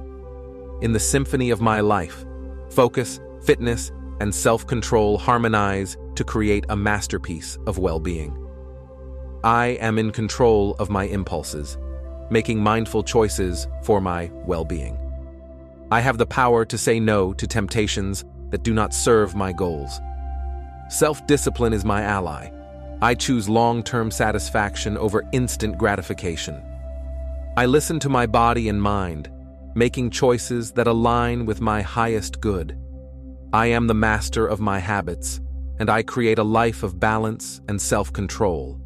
[0.82, 2.26] In the symphony of my life,
[2.72, 8.36] focus, fitness, and self control harmonize to create a masterpiece of well being.
[9.43, 11.78] I am in control of my impulses,
[12.32, 14.97] making mindful choices for my well being.
[15.91, 19.99] I have the power to say no to temptations that do not serve my goals.
[20.89, 22.49] Self discipline is my ally.
[23.06, 26.60] I choose long term satisfaction over instant gratification.
[27.56, 29.30] I listen to my body and mind,
[29.76, 32.76] making choices that align with my highest good.
[33.53, 35.39] I am the master of my habits,
[35.78, 38.82] and I create a life of balance and self control.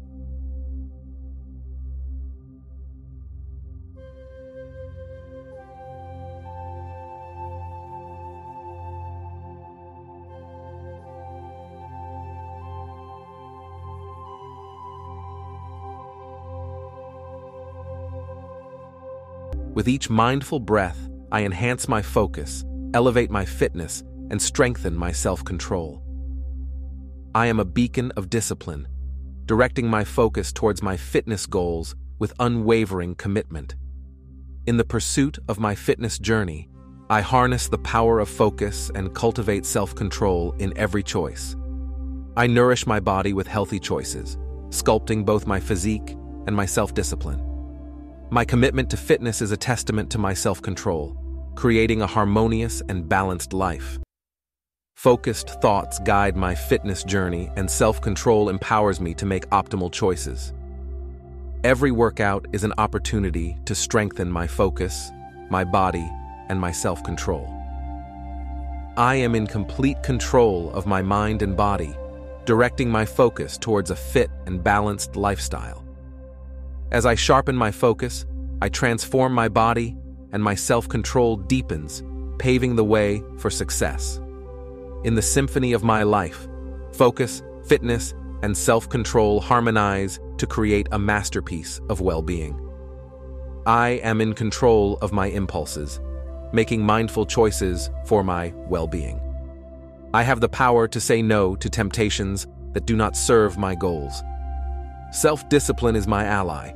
[19.80, 25.42] With each mindful breath, I enhance my focus, elevate my fitness, and strengthen my self
[25.42, 26.02] control.
[27.34, 28.86] I am a beacon of discipline,
[29.46, 33.76] directing my focus towards my fitness goals with unwavering commitment.
[34.66, 36.68] In the pursuit of my fitness journey,
[37.08, 41.56] I harness the power of focus and cultivate self control in every choice.
[42.36, 44.36] I nourish my body with healthy choices,
[44.68, 46.10] sculpting both my physique
[46.46, 47.49] and my self discipline.
[48.32, 51.16] My commitment to fitness is a testament to my self control,
[51.56, 53.98] creating a harmonious and balanced life.
[54.94, 60.52] Focused thoughts guide my fitness journey, and self control empowers me to make optimal choices.
[61.64, 65.10] Every workout is an opportunity to strengthen my focus,
[65.50, 66.08] my body,
[66.48, 67.52] and my self control.
[68.96, 71.96] I am in complete control of my mind and body,
[72.44, 75.84] directing my focus towards a fit and balanced lifestyle.
[76.92, 78.26] As I sharpen my focus,
[78.60, 79.96] I transform my body
[80.32, 82.02] and my self control deepens,
[82.38, 84.20] paving the way for success.
[85.04, 86.48] In the symphony of my life,
[86.92, 88.12] focus, fitness,
[88.42, 92.58] and self control harmonize to create a masterpiece of well being.
[93.66, 96.00] I am in control of my impulses,
[96.52, 99.20] making mindful choices for my well being.
[100.12, 104.24] I have the power to say no to temptations that do not serve my goals.
[105.12, 106.72] Self discipline is my ally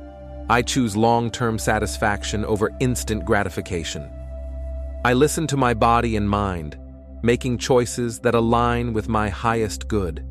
[0.49, 4.11] I choose long term satisfaction over instant gratification.
[5.03, 6.77] I listen to my body and mind,
[7.23, 10.23] making choices that align with my highest good.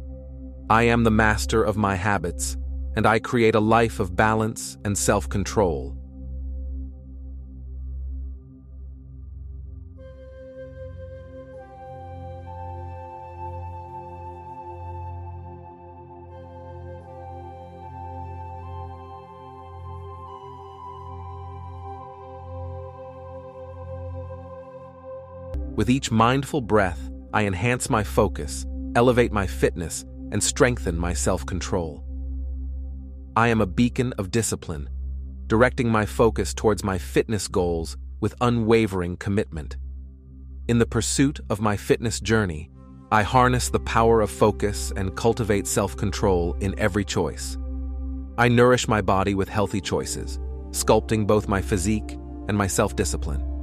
[0.71, 2.57] I am the master of my habits,
[2.95, 5.29] and I create a life of balance and self
[25.77, 28.65] With each mindful breath, I enhance my focus,
[28.95, 32.05] elevate my fitness, and strengthen my self control.
[33.35, 34.89] I am a beacon of discipline,
[35.49, 39.77] directing my focus towards my fitness goals with unwavering commitment.
[40.69, 42.71] In the pursuit of my fitness journey,
[43.11, 47.59] I harness the power of focus and cultivate self control in every choice.
[48.39, 50.39] I nourish my body with healthy choices,
[50.71, 52.17] sculpting both my physique
[52.47, 53.54] and my self discipline.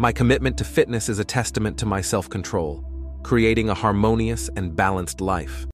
[0.00, 2.82] My commitment to fitness is a testament to my self control,
[3.22, 5.66] creating a harmonious and balanced life.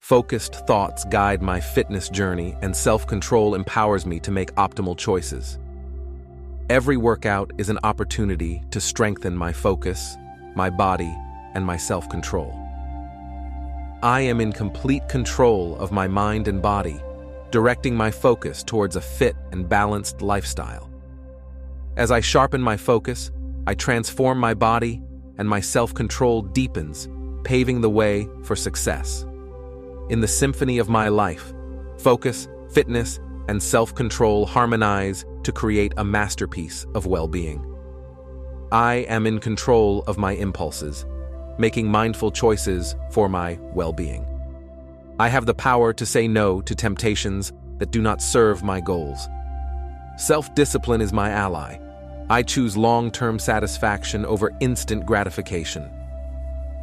[0.00, 5.60] Focused thoughts guide my fitness journey, and self control empowers me to make optimal choices.
[6.68, 10.16] Every workout is an opportunity to strengthen my focus,
[10.56, 11.14] my body,
[11.54, 12.52] and my self control.
[14.02, 17.00] I am in complete control of my mind and body,
[17.52, 20.87] directing my focus towards a fit and balanced lifestyle.
[21.98, 23.32] As I sharpen my focus,
[23.66, 25.02] I transform my body
[25.36, 27.08] and my self control deepens,
[27.42, 29.26] paving the way for success.
[30.08, 31.52] In the symphony of my life,
[31.98, 33.18] focus, fitness,
[33.48, 37.66] and self control harmonize to create a masterpiece of well being.
[38.70, 41.04] I am in control of my impulses,
[41.58, 44.24] making mindful choices for my well being.
[45.18, 49.26] I have the power to say no to temptations that do not serve my goals.
[50.16, 51.80] Self discipline is my ally
[52.30, 55.90] I choose long term satisfaction over instant gratification.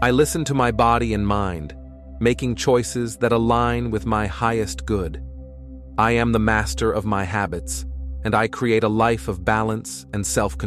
[0.01, 1.75] I listen to my body and mind,
[2.19, 5.23] making choices that align with my highest good.
[5.97, 7.85] I am the master of my habits,
[8.23, 10.57] and I create a life of balance and self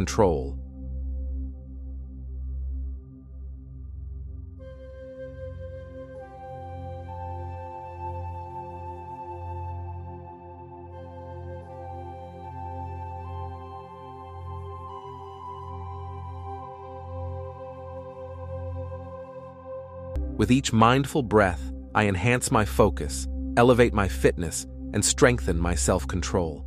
[20.39, 23.26] With each mindful breath, I enhance my focus,
[23.57, 26.64] elevate my fitness, and strengthen my self control.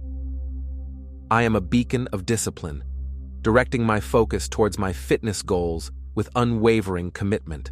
[1.32, 2.84] I am a beacon of discipline,
[3.41, 7.72] directing my focus towards my fitness goals with unwavering commitment.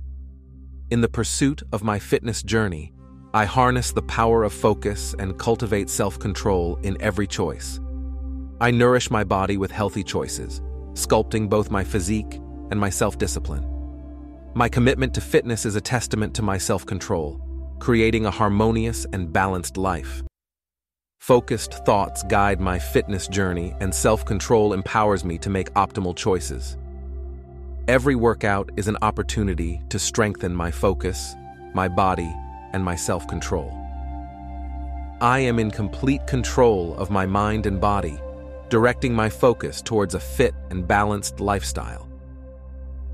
[0.89, 2.93] In the pursuit of my fitness journey,
[3.34, 7.82] I harness the power of focus and cultivate self control in every choice.
[8.62, 10.62] I nourish my body with healthy choices,
[10.93, 12.36] sculpting both my physique
[12.72, 13.79] and my self discipline.
[14.56, 17.39] My commitment to fitness is a testament to my self control,
[17.78, 20.24] creating a harmonious and balanced life.
[21.20, 26.78] Focused thoughts guide my fitness journey, and self control empowers me to make optimal choices.
[27.88, 31.36] Every workout is an opportunity to strengthen my focus,
[31.76, 32.34] my body,
[32.74, 33.72] and my self control.
[35.22, 38.18] I am in complete control of my mind and body,
[38.70, 42.09] directing my focus towards a fit and balanced lifestyle.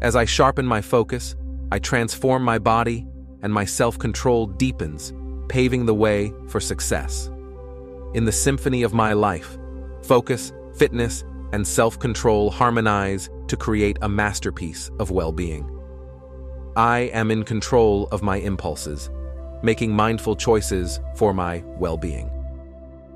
[0.02, 1.36] As I sharpen my focus,
[1.72, 3.08] I transform my body,
[3.42, 5.14] and my self control deepens,
[5.50, 7.30] paving the way for success.
[8.14, 9.58] In the symphony of my life,
[10.04, 11.24] focus, fitness,
[11.54, 15.70] and self control harmonize to create a masterpiece of well being.
[16.76, 19.10] I am in control of my impulses,
[19.64, 22.30] making mindful choices for my well being.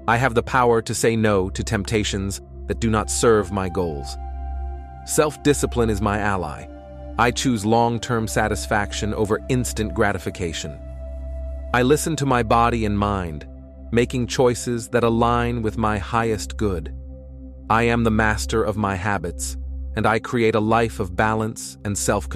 [0.07, 4.15] I have the power to say no to temptations that do not serve my goals.
[5.09, 6.67] Self discipline is my ally.
[7.17, 10.79] I choose long term satisfaction over instant gratification.
[11.73, 13.47] I listen to my body and mind,
[13.91, 16.93] making choices that align with my highest good.
[17.71, 19.57] I am the master of my habits,
[19.95, 22.29] and I create a life of balance and self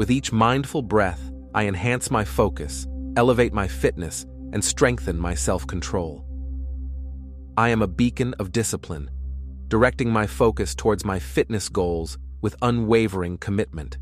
[0.00, 2.86] With each mindful breath, I enhance my focus,
[3.18, 4.24] elevate my fitness,
[4.54, 6.24] and strengthen my self control.
[7.58, 9.10] I am a beacon of discipline,
[9.68, 13.98] directing my focus towards my fitness goals with unwavering commitment.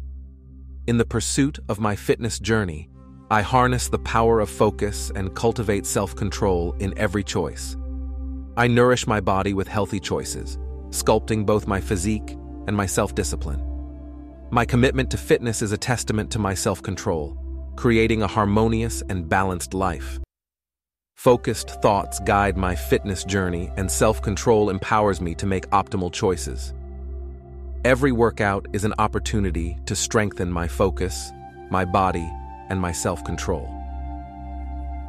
[0.86, 2.88] In the pursuit of my fitness journey,
[3.28, 7.76] I harness the power of focus and cultivate self control in every choice.
[8.56, 10.58] I nourish my body with healthy choices,
[10.90, 12.36] sculpting both my physique
[12.68, 13.67] and my self discipline.
[14.50, 17.36] My commitment to fitness is a testament to my self control,
[17.76, 20.18] creating a harmonious and balanced life.
[21.16, 26.72] Focused thoughts guide my fitness journey, and self control empowers me to make optimal choices.
[27.84, 31.30] Every workout is an opportunity to strengthen my focus,
[31.70, 32.26] my body,
[32.70, 33.68] and my self control.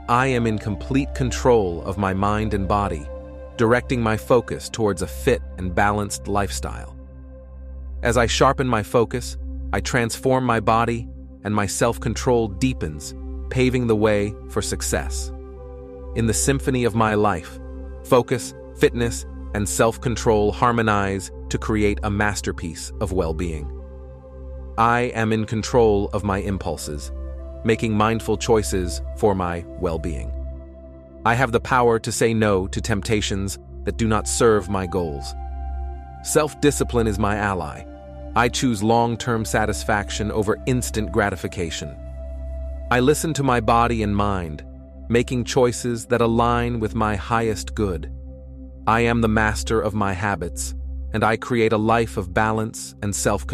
[0.10, 3.08] I am in complete control of my mind and body,
[3.56, 6.99] directing my focus towards a fit and balanced lifestyle.
[8.02, 9.38] As I sharpen my focus,
[9.74, 11.08] I transform my body,
[11.44, 13.14] and my self control deepens,
[13.50, 15.32] paving the way for success.
[16.16, 17.60] In the symphony of my life,
[18.06, 23.70] focus, fitness, and self control harmonize to create a masterpiece of well being.
[24.78, 27.12] I am in control of my impulses,
[27.66, 30.32] making mindful choices for my well being.
[31.26, 35.34] I have the power to say no to temptations that do not serve my goals.
[36.22, 37.86] Self discipline is my ally,
[38.36, 41.96] I choose long term satisfaction over instant gratification.
[42.92, 44.66] I listen to my body and mind,
[45.10, 48.12] making choices that align with my highest good.
[48.86, 50.76] I am the master of my habits,
[51.14, 53.48] and I create a life of balance and self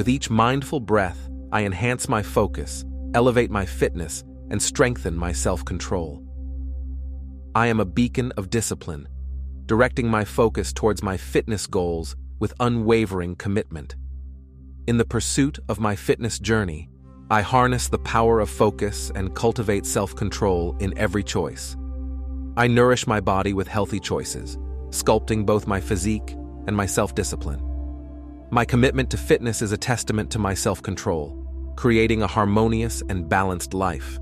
[0.00, 5.62] With each mindful breath, I enhance my focus, elevate my fitness, and strengthen my self
[5.62, 6.24] control.
[7.54, 9.06] I am a beacon of discipline,
[9.66, 13.96] directing my focus towards my fitness goals with unwavering commitment.
[14.86, 16.88] In the pursuit of my fitness journey,
[17.30, 21.76] I harness the power of focus and cultivate self control in every choice.
[22.56, 24.56] I nourish my body with healthy choices,
[24.88, 26.34] sculpting both my physique
[26.66, 27.69] and my self discipline.
[28.52, 33.28] My commitment to fitness is a testament to my self control, creating a harmonious and
[33.28, 34.18] balanced life.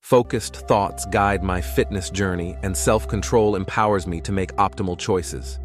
[0.00, 5.60] Focused thoughts guide my fitness journey, and self control empowers me to make optimal choices.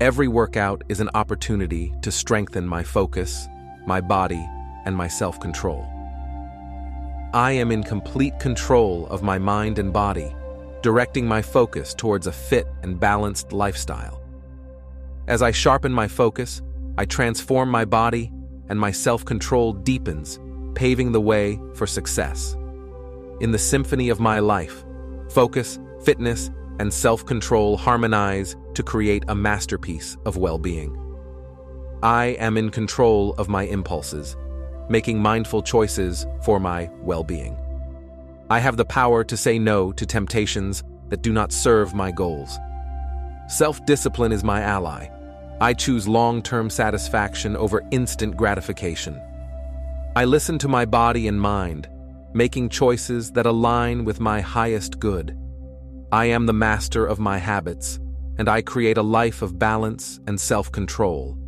[0.00, 3.46] Every workout is an opportunity to strengthen my focus,
[3.86, 4.44] my body,
[4.86, 5.86] and my self control.
[7.32, 10.34] I am in complete control of my mind and body,
[10.82, 14.25] directing my focus towards a fit and balanced lifestyle.
[15.28, 16.62] As I sharpen my focus,
[16.96, 18.32] I transform my body
[18.68, 20.38] and my self-control deepens,
[20.74, 22.56] paving the way for success.
[23.40, 24.84] In the symphony of my life,
[25.30, 30.96] focus, fitness, and self-control harmonize to create a masterpiece of well-being.
[32.04, 34.36] I am in control of my impulses,
[34.88, 37.58] making mindful choices for my well-being.
[38.48, 42.58] I have the power to say no to temptations that do not serve my goals.
[43.48, 45.08] Self-discipline is my ally.
[45.60, 49.22] I choose long-term satisfaction over instant gratification.
[50.14, 51.88] I listen to my body and mind,
[52.34, 55.34] making choices that align with my highest good.
[56.12, 57.98] I am the master of my habits,
[58.38, 61.38] and I create a life of balance and self-control.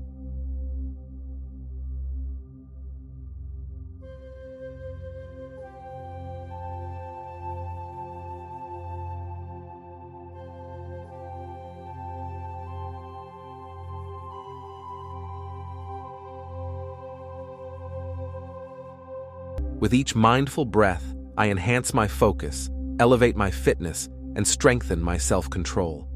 [19.80, 22.68] With each mindful breath, I enhance my focus,
[22.98, 26.08] elevate my fitness, and strengthen my self-control.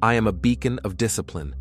[0.00, 1.54] I am a beacon of discipline,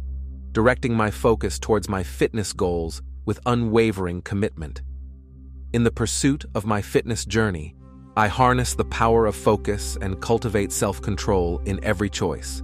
[0.54, 4.82] directing my focus towards my fitness goals with unwavering commitment.
[5.74, 7.76] In the pursuit of my fitness journey,
[8.16, 12.64] I harness the power of focus and cultivate self-control in every choice.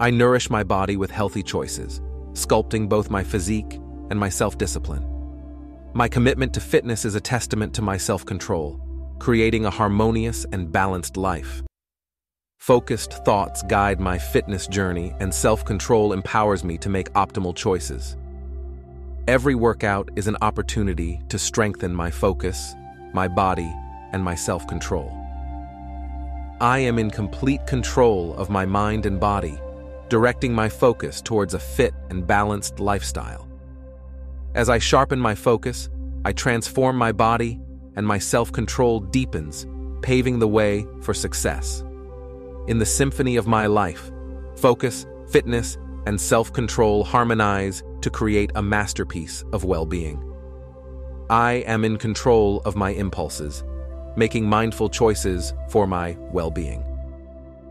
[0.00, 2.00] I nourish my body with healthy choices,
[2.32, 3.78] sculpting both my physique
[4.10, 5.15] and my self-discipline.
[5.96, 8.78] My commitment to fitness is a testament to my self-control,
[9.18, 11.62] creating a harmonious and balanced life.
[12.58, 18.18] Focused thoughts guide my fitness journey and self-control empowers me to make optimal choices.
[19.26, 22.74] Every workout is an opportunity to strengthen my focus,
[23.14, 23.72] my body,
[24.12, 25.10] and my self-control.
[26.60, 29.58] I am in complete control of my mind and body,
[30.10, 33.45] directing my focus towards a fit and balanced lifestyle.
[34.56, 35.90] As I sharpen my focus,
[36.24, 37.60] I transform my body
[37.94, 39.66] and my self-control deepens,
[40.00, 41.84] paving the way for success.
[42.66, 44.10] In the symphony of my life,
[44.56, 45.76] focus, fitness,
[46.06, 50.22] and self-control harmonize to create a masterpiece of well-being.
[51.28, 53.62] I am in control of my impulses,
[54.16, 56.82] making mindful choices for my well-being.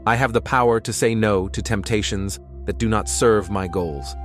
[0.05, 4.15] I have the power to say no to temptations that do not serve my goals.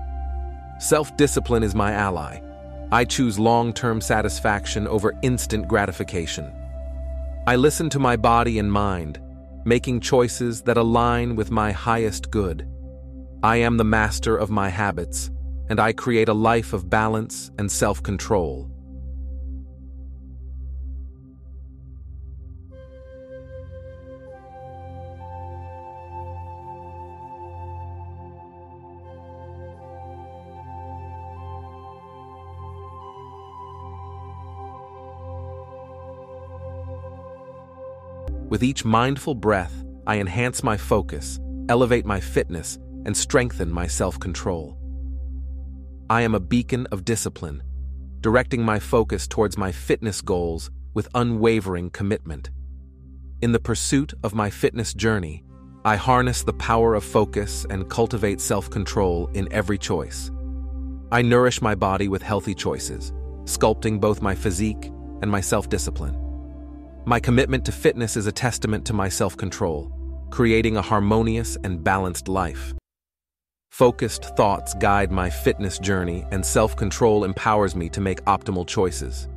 [0.78, 2.40] Self-discipline is my ally,
[2.92, 6.52] I choose long-term satisfaction over instant gratification.
[7.46, 9.20] I listen to my body and mind,
[9.64, 12.68] making choices that align with my highest good.
[13.42, 15.30] I am the master of my habits,
[15.68, 18.69] and I create a life of balance and self-control.
[38.50, 41.38] With each mindful breath, I enhance my focus,
[41.68, 44.76] elevate my fitness, and strengthen my self-control.
[46.10, 47.62] I am a beacon of discipline,
[48.20, 52.50] directing my focus towards my fitness goals with unwavering commitment.
[53.40, 55.44] In the pursuit of my fitness journey,
[55.84, 60.32] I harness the power of focus and cultivate self-control in every choice.
[61.12, 63.12] I nourish my body with healthy choices,
[63.44, 64.90] sculpting both my physique
[65.22, 66.29] and my self-discipline.
[67.06, 69.90] My commitment to fitness is a testament to my self-control,
[70.28, 72.74] creating a harmonious and balanced life.
[73.70, 79.28] Focused thoughts guide my fitness journey and self-control empowers me to make optimal choices.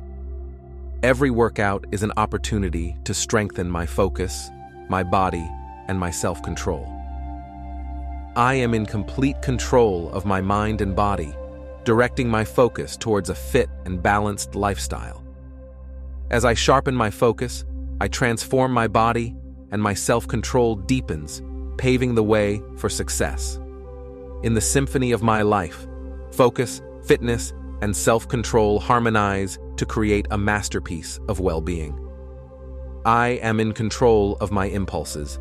[1.02, 4.50] Every workout is an opportunity to strengthen my focus,
[4.90, 5.48] my body,
[5.88, 6.86] and my self-control.
[8.36, 11.32] I am in complete control of my mind and body,
[11.84, 15.23] directing my focus towards a fit and balanced lifestyle.
[16.34, 17.64] As I sharpen my focus,
[18.00, 19.36] I transform my body
[19.70, 21.40] and my self-control deepens,
[21.78, 23.60] paving the way for success.
[24.42, 25.86] In the symphony of my life,
[26.32, 31.96] focus, fitness, and self-control harmonize to create a masterpiece of well-being.
[33.06, 35.38] I am in control of my impulses,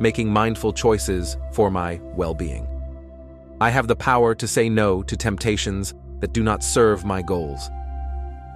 [0.00, 2.66] making mindful choices for my well-being.
[3.60, 7.70] I have the power to say no to temptations that do not serve my goals.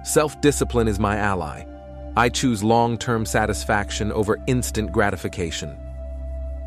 [0.03, 1.63] Self-discipline is my ally.
[2.17, 5.77] I choose long-term satisfaction over instant gratification.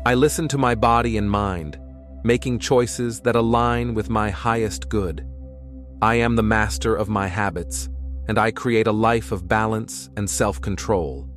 [0.05, 1.77] I listen to my body and mind,
[2.23, 5.27] making choices that align with my highest good.
[6.01, 7.89] I am the master of my habits,
[8.29, 11.27] and I create a life of balance and self-control.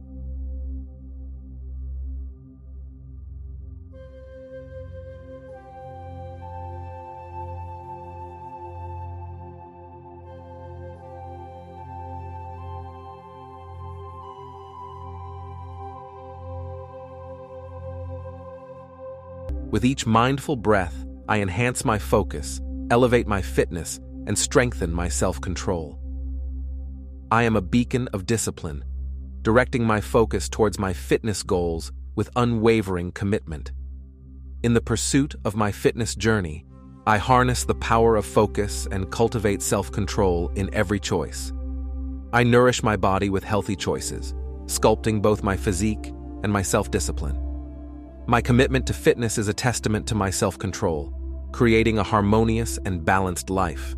[19.75, 22.61] With each mindful breath, I enhance my focus,
[22.93, 23.99] elevate my fitness,
[24.29, 25.99] and strengthen my self control.
[27.33, 28.85] I am a beacon of discipline,
[29.43, 33.73] directing my focus towards my fitness goals with unwavering commitment.
[34.63, 36.65] In the pursuit of my fitness journey,
[37.05, 41.53] I harness the power of focus and cultivate self control in every choice.
[42.33, 44.35] I nourish my body with healthy choices,
[44.67, 46.13] sculpting both my physique
[46.45, 47.44] and my self discipline.
[48.27, 51.13] My commitment to fitness is a testament to my self control,
[51.53, 53.95] creating a harmonious and balanced life.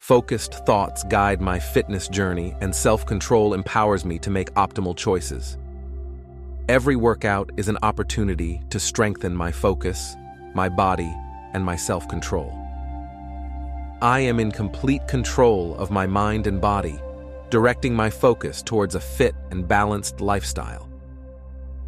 [0.00, 5.56] Focused thoughts guide my fitness journey, and self control empowers me to make optimal choices.
[6.68, 10.14] Every workout is an opportunity to strengthen my focus,
[10.54, 11.10] my body,
[11.54, 12.52] and my self control.
[14.02, 17.00] I am in complete control of my mind and body,
[17.48, 20.91] directing my focus towards a fit and balanced lifestyle.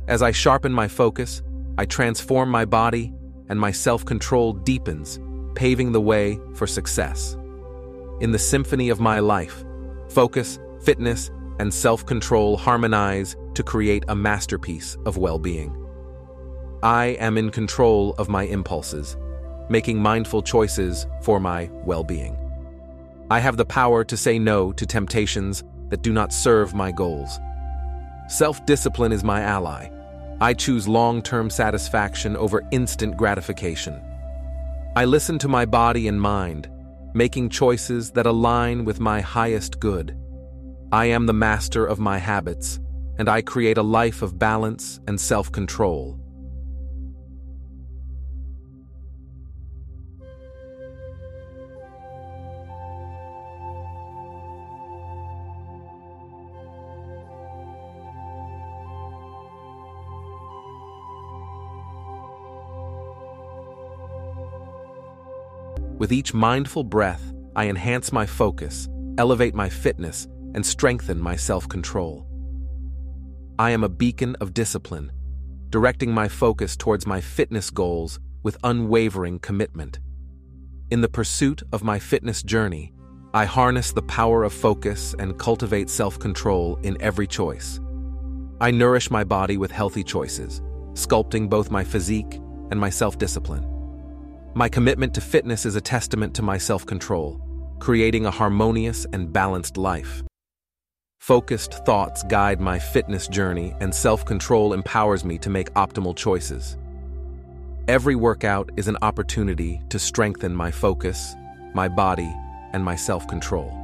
[0.06, 1.42] As I sharpen my focus,
[1.78, 3.14] I transform my body
[3.48, 5.18] and my self control deepens,
[5.54, 7.36] paving the way for success.
[8.20, 9.64] In the symphony of my life,
[10.10, 15.74] focus, fitness, and self control harmonize to create a masterpiece of well being.
[16.82, 19.16] I am in control of my impulses,
[19.70, 22.36] making mindful choices for my well being.
[23.30, 27.38] I have the power to say no to temptations that do not serve my goals.
[28.28, 29.88] Self discipline is my ally,
[30.40, 34.00] I choose long term satisfaction over instant gratification.
[34.96, 36.68] I listen to my body and mind,
[37.14, 40.16] making choices that align with my highest good.
[40.92, 42.78] I am the master of my habits,
[43.18, 46.20] and I create a life of balance and self control.
[66.04, 71.66] With each mindful breath, I enhance my focus, elevate my fitness, and strengthen my self
[71.66, 72.26] control.
[73.58, 75.10] I am a beacon of discipline,
[75.70, 79.98] directing my focus towards my fitness goals with unwavering commitment.
[80.90, 82.92] In the pursuit of my fitness journey,
[83.32, 87.80] I harness the power of focus and cultivate self control in every choice.
[88.60, 90.60] I nourish my body with healthy choices,
[90.92, 92.34] sculpting both my physique
[92.70, 93.73] and my self discipline.
[94.56, 97.40] My commitment to fitness is a testament to my self control,
[97.80, 100.22] creating a harmonious and balanced life.
[101.18, 106.76] Focused thoughts guide my fitness journey, and self control empowers me to make optimal choices.
[107.88, 111.34] Every workout is an opportunity to strengthen my focus,
[111.74, 112.32] my body,
[112.72, 113.76] and my self control.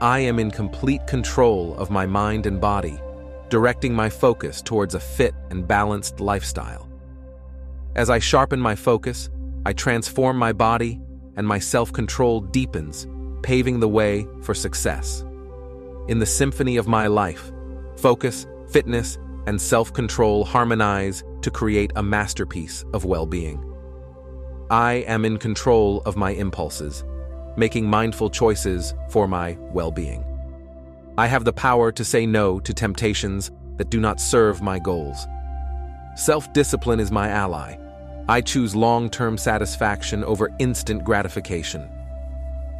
[0.00, 3.00] I am in complete control of my mind and body,
[3.48, 6.88] directing my focus towards a fit and balanced lifestyle.
[7.96, 9.30] As I sharpen my focus,
[9.64, 11.00] I transform my body
[11.36, 13.06] and my self control deepens,
[13.42, 15.24] paving the way for success.
[16.08, 17.52] In the symphony of my life,
[17.96, 19.16] focus, fitness,
[19.46, 23.62] and self control harmonize to create a masterpiece of well being.
[24.70, 27.04] I am in control of my impulses,
[27.56, 30.24] making mindful choices for my well being.
[31.16, 35.28] I have the power to say no to temptations that do not serve my goals.
[36.16, 37.76] Self discipline is my ally
[38.28, 41.90] I choose long term satisfaction over instant gratification.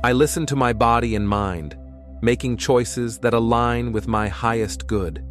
[0.03, 1.77] I listen to my body and mind,
[2.23, 5.23] making choices that align with my highest good.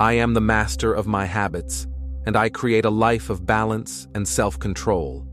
[0.00, 1.86] I am the master of my habits,
[2.24, 5.26] and I create a life of balance and self control.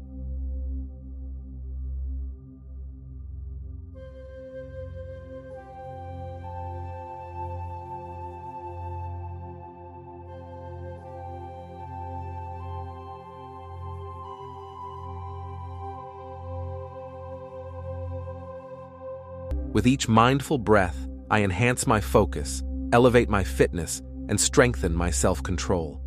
[19.81, 22.61] With each mindful breath, I enhance my focus,
[22.93, 25.99] elevate my fitness, and strengthen my self control.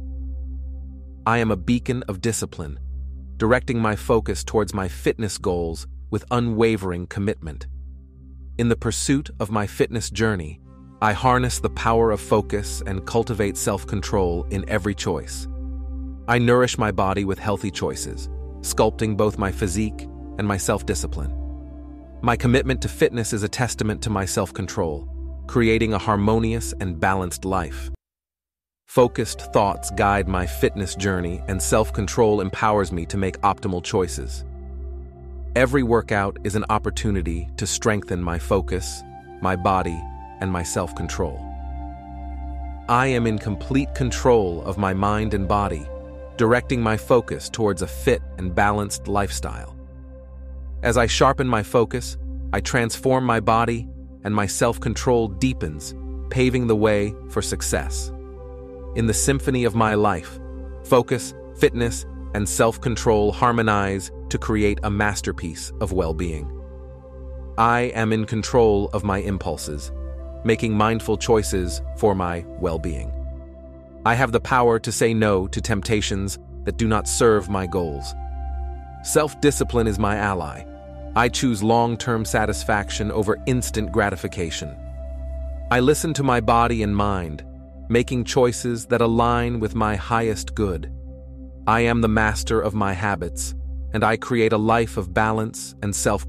[1.26, 2.78] I am a beacon of discipline,
[3.36, 7.66] directing my focus towards my fitness goals with unwavering commitment.
[8.58, 10.60] In the pursuit of my fitness journey,
[11.02, 15.48] I harness the power of focus and cultivate self control in every choice.
[16.28, 18.28] I nourish my body with healthy choices,
[18.60, 20.02] sculpting both my physique
[20.38, 21.43] and my self discipline.
[22.24, 25.06] My commitment to fitness is a testament to my self control,
[25.46, 27.90] creating a harmonious and balanced life.
[28.86, 34.46] Focused thoughts guide my fitness journey, and self control empowers me to make optimal choices.
[35.54, 39.02] Every workout is an opportunity to strengthen my focus,
[39.42, 40.00] my body,
[40.40, 41.38] and my self control.
[42.88, 45.86] I am in complete control of my mind and body,
[46.38, 49.73] directing my focus towards a fit and balanced lifestyle.
[50.84, 52.18] As I sharpen my focus,
[52.52, 53.88] I transform my body
[54.22, 55.94] and my self control deepens,
[56.28, 58.12] paving the way for success.
[58.94, 60.38] In the symphony of my life,
[60.84, 62.04] focus, fitness,
[62.34, 66.50] and self control harmonize to create a masterpiece of well being.
[67.56, 69.90] I am in control of my impulses,
[70.44, 73.10] making mindful choices for my well being.
[74.04, 78.14] I have the power to say no to temptations that do not serve my goals.
[79.02, 80.66] Self discipline is my ally.
[81.16, 84.76] I choose long term satisfaction over instant gratification.
[85.70, 87.44] I listen to my body and mind,
[87.88, 90.92] making choices that align with my highest good.
[91.66, 93.54] I am the master of my habits,
[93.92, 96.26] and I create a life of balance and self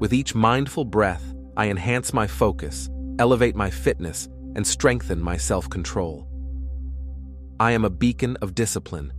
[0.00, 2.88] With each mindful breath, I enhance my focus,
[3.18, 6.26] elevate my fitness, and strengthen my self control.
[7.60, 9.12] I am a beacon of discipline,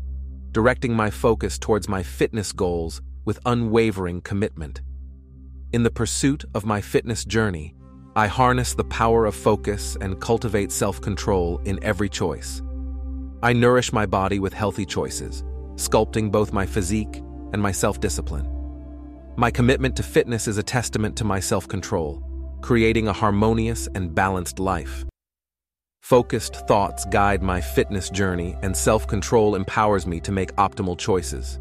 [0.52, 4.82] directing my focus towards my fitness goals with unwavering commitment.
[5.72, 7.76] In the pursuit of my fitness journey,
[8.16, 12.64] I harness the power of focus and cultivate self control in every choice.
[13.44, 15.44] I nourish my body with healthy choices,
[15.76, 17.22] sculpting both my physique
[17.54, 18.61] and my self discipline.
[19.38, 22.22] My commitment to fitness is a testament to my self control,
[22.60, 25.06] creating a harmonious and balanced life.
[26.02, 31.60] Focused thoughts guide my fitness journey, and self control empowers me to make optimal choices.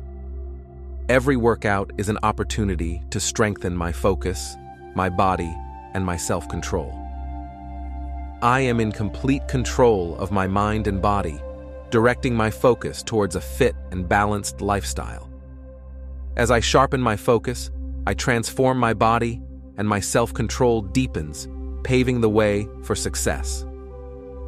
[1.08, 4.56] Every workout is an opportunity to strengthen my focus,
[4.96, 5.54] my body,
[5.94, 6.92] and my self control.
[8.42, 11.40] I am in complete control of my mind and body,
[11.90, 15.29] directing my focus towards a fit and balanced lifestyle.
[16.36, 17.70] As I sharpen my focus,
[18.06, 19.42] I transform my body
[19.76, 21.48] and my self control deepens,
[21.82, 23.66] paving the way for success.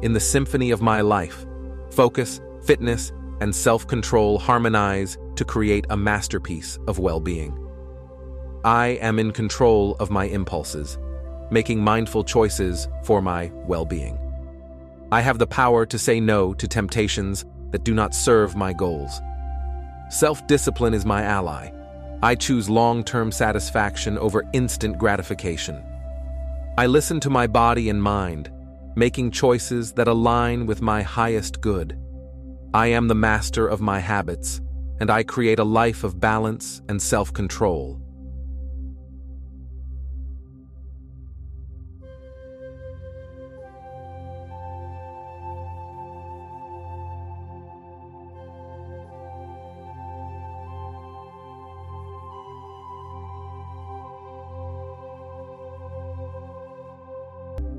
[0.01, 1.45] In the symphony of my life,
[1.91, 3.11] focus, fitness,
[3.41, 7.57] and self control harmonize to create a masterpiece of well being.
[8.63, 10.97] I am in control of my impulses,
[11.51, 14.17] making mindful choices for my well being.
[15.11, 19.19] I have the power to say no to temptations that do not serve my goals
[20.13, 21.71] Self discipline is my ally.
[22.21, 25.83] I choose long term satisfaction over instant gratification.
[26.77, 28.51] I listen to my body and mind,
[28.95, 31.97] making choices that align with my highest good.
[32.75, 34.61] I am the master of my habits,
[34.99, 37.33] and I create a life of balance and self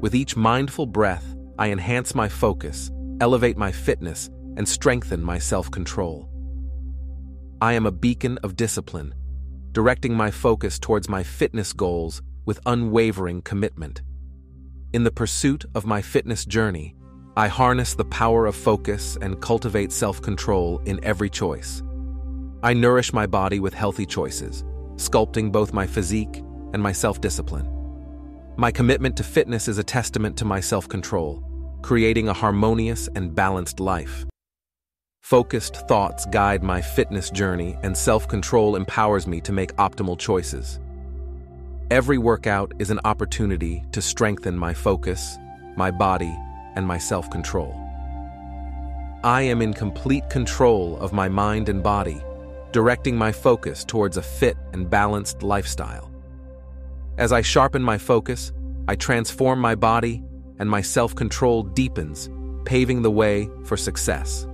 [0.04, 2.90] With each mindful breath, I enhance my focus,
[3.22, 4.28] elevate my fitness,
[4.58, 6.28] and strengthen my self control.
[7.62, 9.14] I am a beacon of discipline,
[9.72, 14.02] directing my focus towards my fitness goals with unwavering commitment.
[14.92, 16.94] In the pursuit of my fitness journey,
[17.34, 21.82] I harness the power of focus and cultivate self control in every choice.
[22.62, 24.64] I nourish my body with healthy choices,
[24.96, 26.44] sculpting both my physique
[26.74, 27.73] and my self discipline.
[28.56, 31.42] My commitment to fitness is a testament to my self control,
[31.82, 34.24] creating a harmonious and balanced life.
[35.22, 40.78] Focused thoughts guide my fitness journey, and self control empowers me to make optimal choices.
[41.90, 45.36] Every workout is an opportunity to strengthen my focus,
[45.76, 46.32] my body,
[46.76, 47.74] and my self control.
[49.24, 52.22] I am in complete control of my mind and body,
[52.70, 56.13] directing my focus towards a fit and balanced lifestyle.
[57.16, 58.52] As I sharpen my focus,
[58.88, 60.22] I transform my body
[60.58, 62.28] and my self control deepens,
[62.64, 64.46] paving the way for success.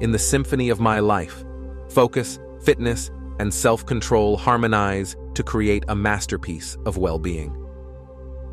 [0.00, 1.44] In the symphony of my life,
[1.90, 7.54] focus, fitness, and self control harmonize to create a masterpiece of well being.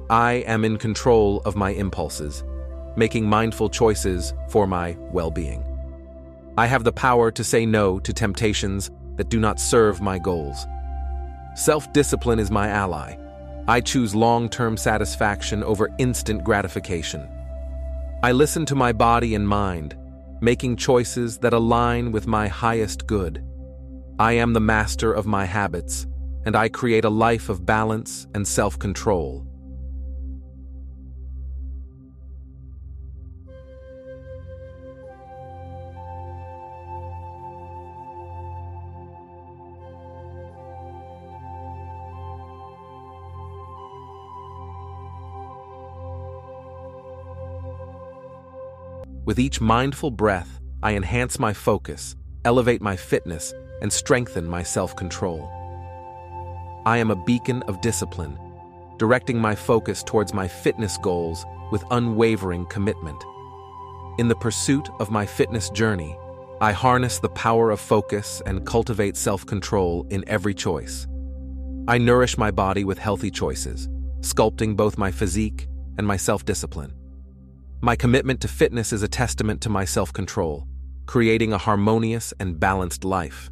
[0.10, 2.44] I am in control of my impulses,
[2.98, 5.64] making mindful choices for my well being.
[6.58, 10.66] I have the power to say no to temptations that do not serve my goals.
[11.56, 13.16] Self discipline is my ally,
[13.68, 17.28] I choose long term satisfaction over instant gratification.
[18.24, 19.96] I listen to my body and mind,
[20.42, 23.44] making choices that align with my highest good.
[24.20, 26.08] I am the master of my habits,
[26.46, 29.48] and I create a life of balance and self control.
[49.24, 54.96] With each mindful breath, I enhance my focus, elevate my fitness, and strengthen my self
[54.96, 55.48] control.
[56.88, 58.36] I am a beacon of discipline,
[58.98, 63.24] directing my focus towards my fitness goals with unwavering commitment.
[64.18, 66.18] In the pursuit of my fitness journey,
[66.60, 71.08] I harness the power of focus and cultivate self control in every choice.
[71.88, 73.88] I nourish my body with healthy choices,
[74.22, 75.68] sculpting both my physique
[76.00, 76.94] and my self discipline.
[77.84, 80.68] My commitment to fitness is a testament to my self control,
[81.08, 83.50] creating a harmonious and balanced life.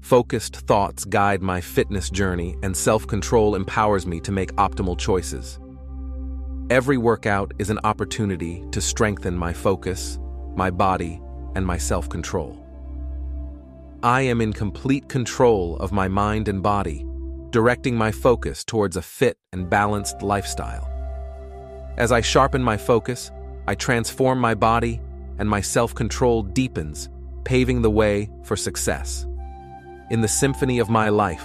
[0.00, 5.58] Focused thoughts guide my fitness journey, and self control empowers me to make optimal choices.
[6.70, 10.18] Every workout is an opportunity to strengthen my focus,
[10.54, 11.20] my body,
[11.54, 12.58] and my self control.
[14.02, 17.04] I am in complete control of my mind and body,
[17.50, 20.95] directing my focus towards a fit and balanced lifestyle.
[21.96, 23.30] As I sharpen my focus,
[23.66, 25.00] I transform my body,
[25.38, 27.08] and my self control deepens,
[27.44, 29.26] paving the way for success.
[30.10, 31.44] In the symphony of my life,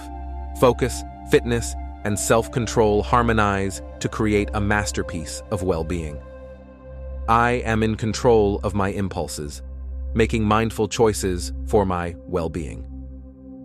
[0.60, 1.74] focus, fitness,
[2.04, 6.20] and self control harmonize to create a masterpiece of well being.
[7.28, 9.62] I am in control of my impulses,
[10.12, 12.86] making mindful choices for my well being.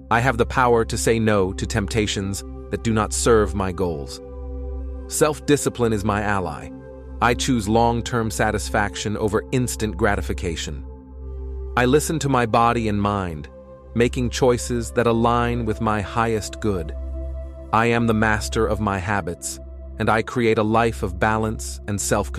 [0.10, 4.22] I have the power to say no to temptations that do not serve my goals.
[5.08, 6.70] Self discipline is my ally.
[7.22, 10.86] I choose long term satisfaction over instant gratification.
[11.76, 13.50] I listen to my body and mind,
[13.96, 16.96] making choices that align with my highest good.
[17.74, 19.60] I am the master of my habits,
[19.98, 22.32] and I create a life of balance and self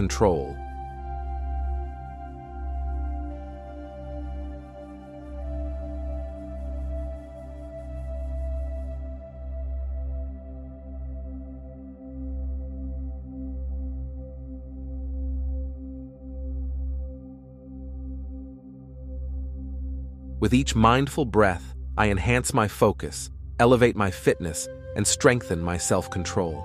[20.41, 23.29] With each mindful breath, I enhance my focus,
[23.59, 26.65] elevate my fitness, and strengthen my self control.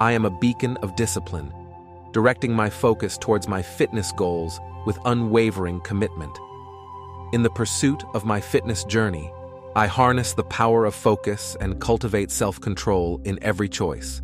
[0.00, 1.52] I am a beacon of discipline,
[2.12, 6.38] directing my focus towards my fitness goals with unwavering commitment.
[7.32, 9.32] In the pursuit of my fitness journey,
[9.74, 14.22] I harness the power of focus and cultivate self control in every choice.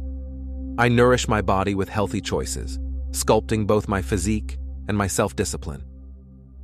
[0.79, 2.79] I nourish my body with healthy choices,
[3.11, 5.83] sculpting both my physique and my self discipline.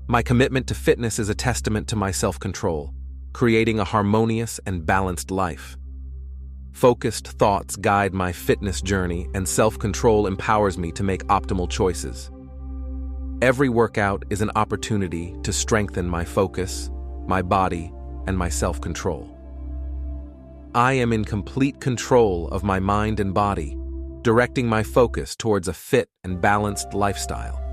[0.09, 2.93] My commitment to fitness is a testament to my self control,
[3.33, 5.77] creating a harmonious and balanced life.
[6.73, 12.31] Focused thoughts guide my fitness journey, and self control empowers me to make optimal choices.
[13.43, 16.91] Every workout is an opportunity to strengthen my focus,
[17.27, 17.93] my body,
[18.27, 19.37] and my self control.
[20.75, 23.77] I am in complete control of my mind and body,
[24.23, 27.70] directing my focus towards a fit and balanced lifestyle.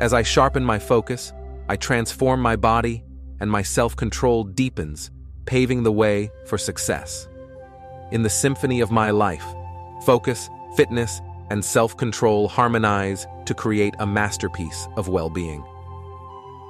[0.00, 1.34] As I sharpen my focus,
[1.68, 3.04] I transform my body,
[3.38, 5.10] and my self control deepens,
[5.44, 7.28] paving the way for success
[8.10, 9.44] in the symphony of my life.
[10.06, 11.20] Focus, fitness,
[11.50, 15.62] and self control harmonize to create a masterpiece of well being.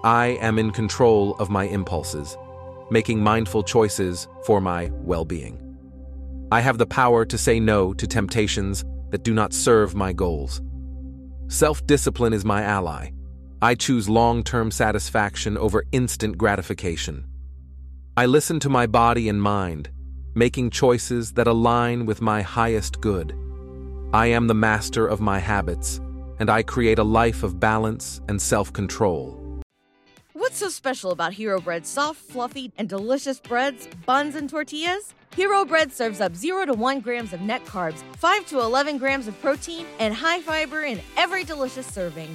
[0.02, 2.36] I am in control of my impulses,
[2.90, 5.56] making mindful choices for my well being.
[6.50, 10.60] I have the power to say no to temptations that do not serve my goals.
[11.46, 13.10] Self discipline is my ally.
[13.62, 17.26] I choose long term satisfaction over instant gratification.
[18.16, 19.90] I listen to my body and mind
[20.34, 23.34] making choices that align with my highest good.
[24.12, 26.00] I am the master of my habits,
[26.38, 29.36] and I create a life of balance and self control.
[30.32, 35.14] What's so special about Hero Bread's soft, fluffy, and delicious breads, buns, and tortillas?
[35.36, 39.28] Hero Bread serves up 0 to 1 grams of net carbs, 5 to 11 grams
[39.28, 42.34] of protein, and high fiber in every delicious serving.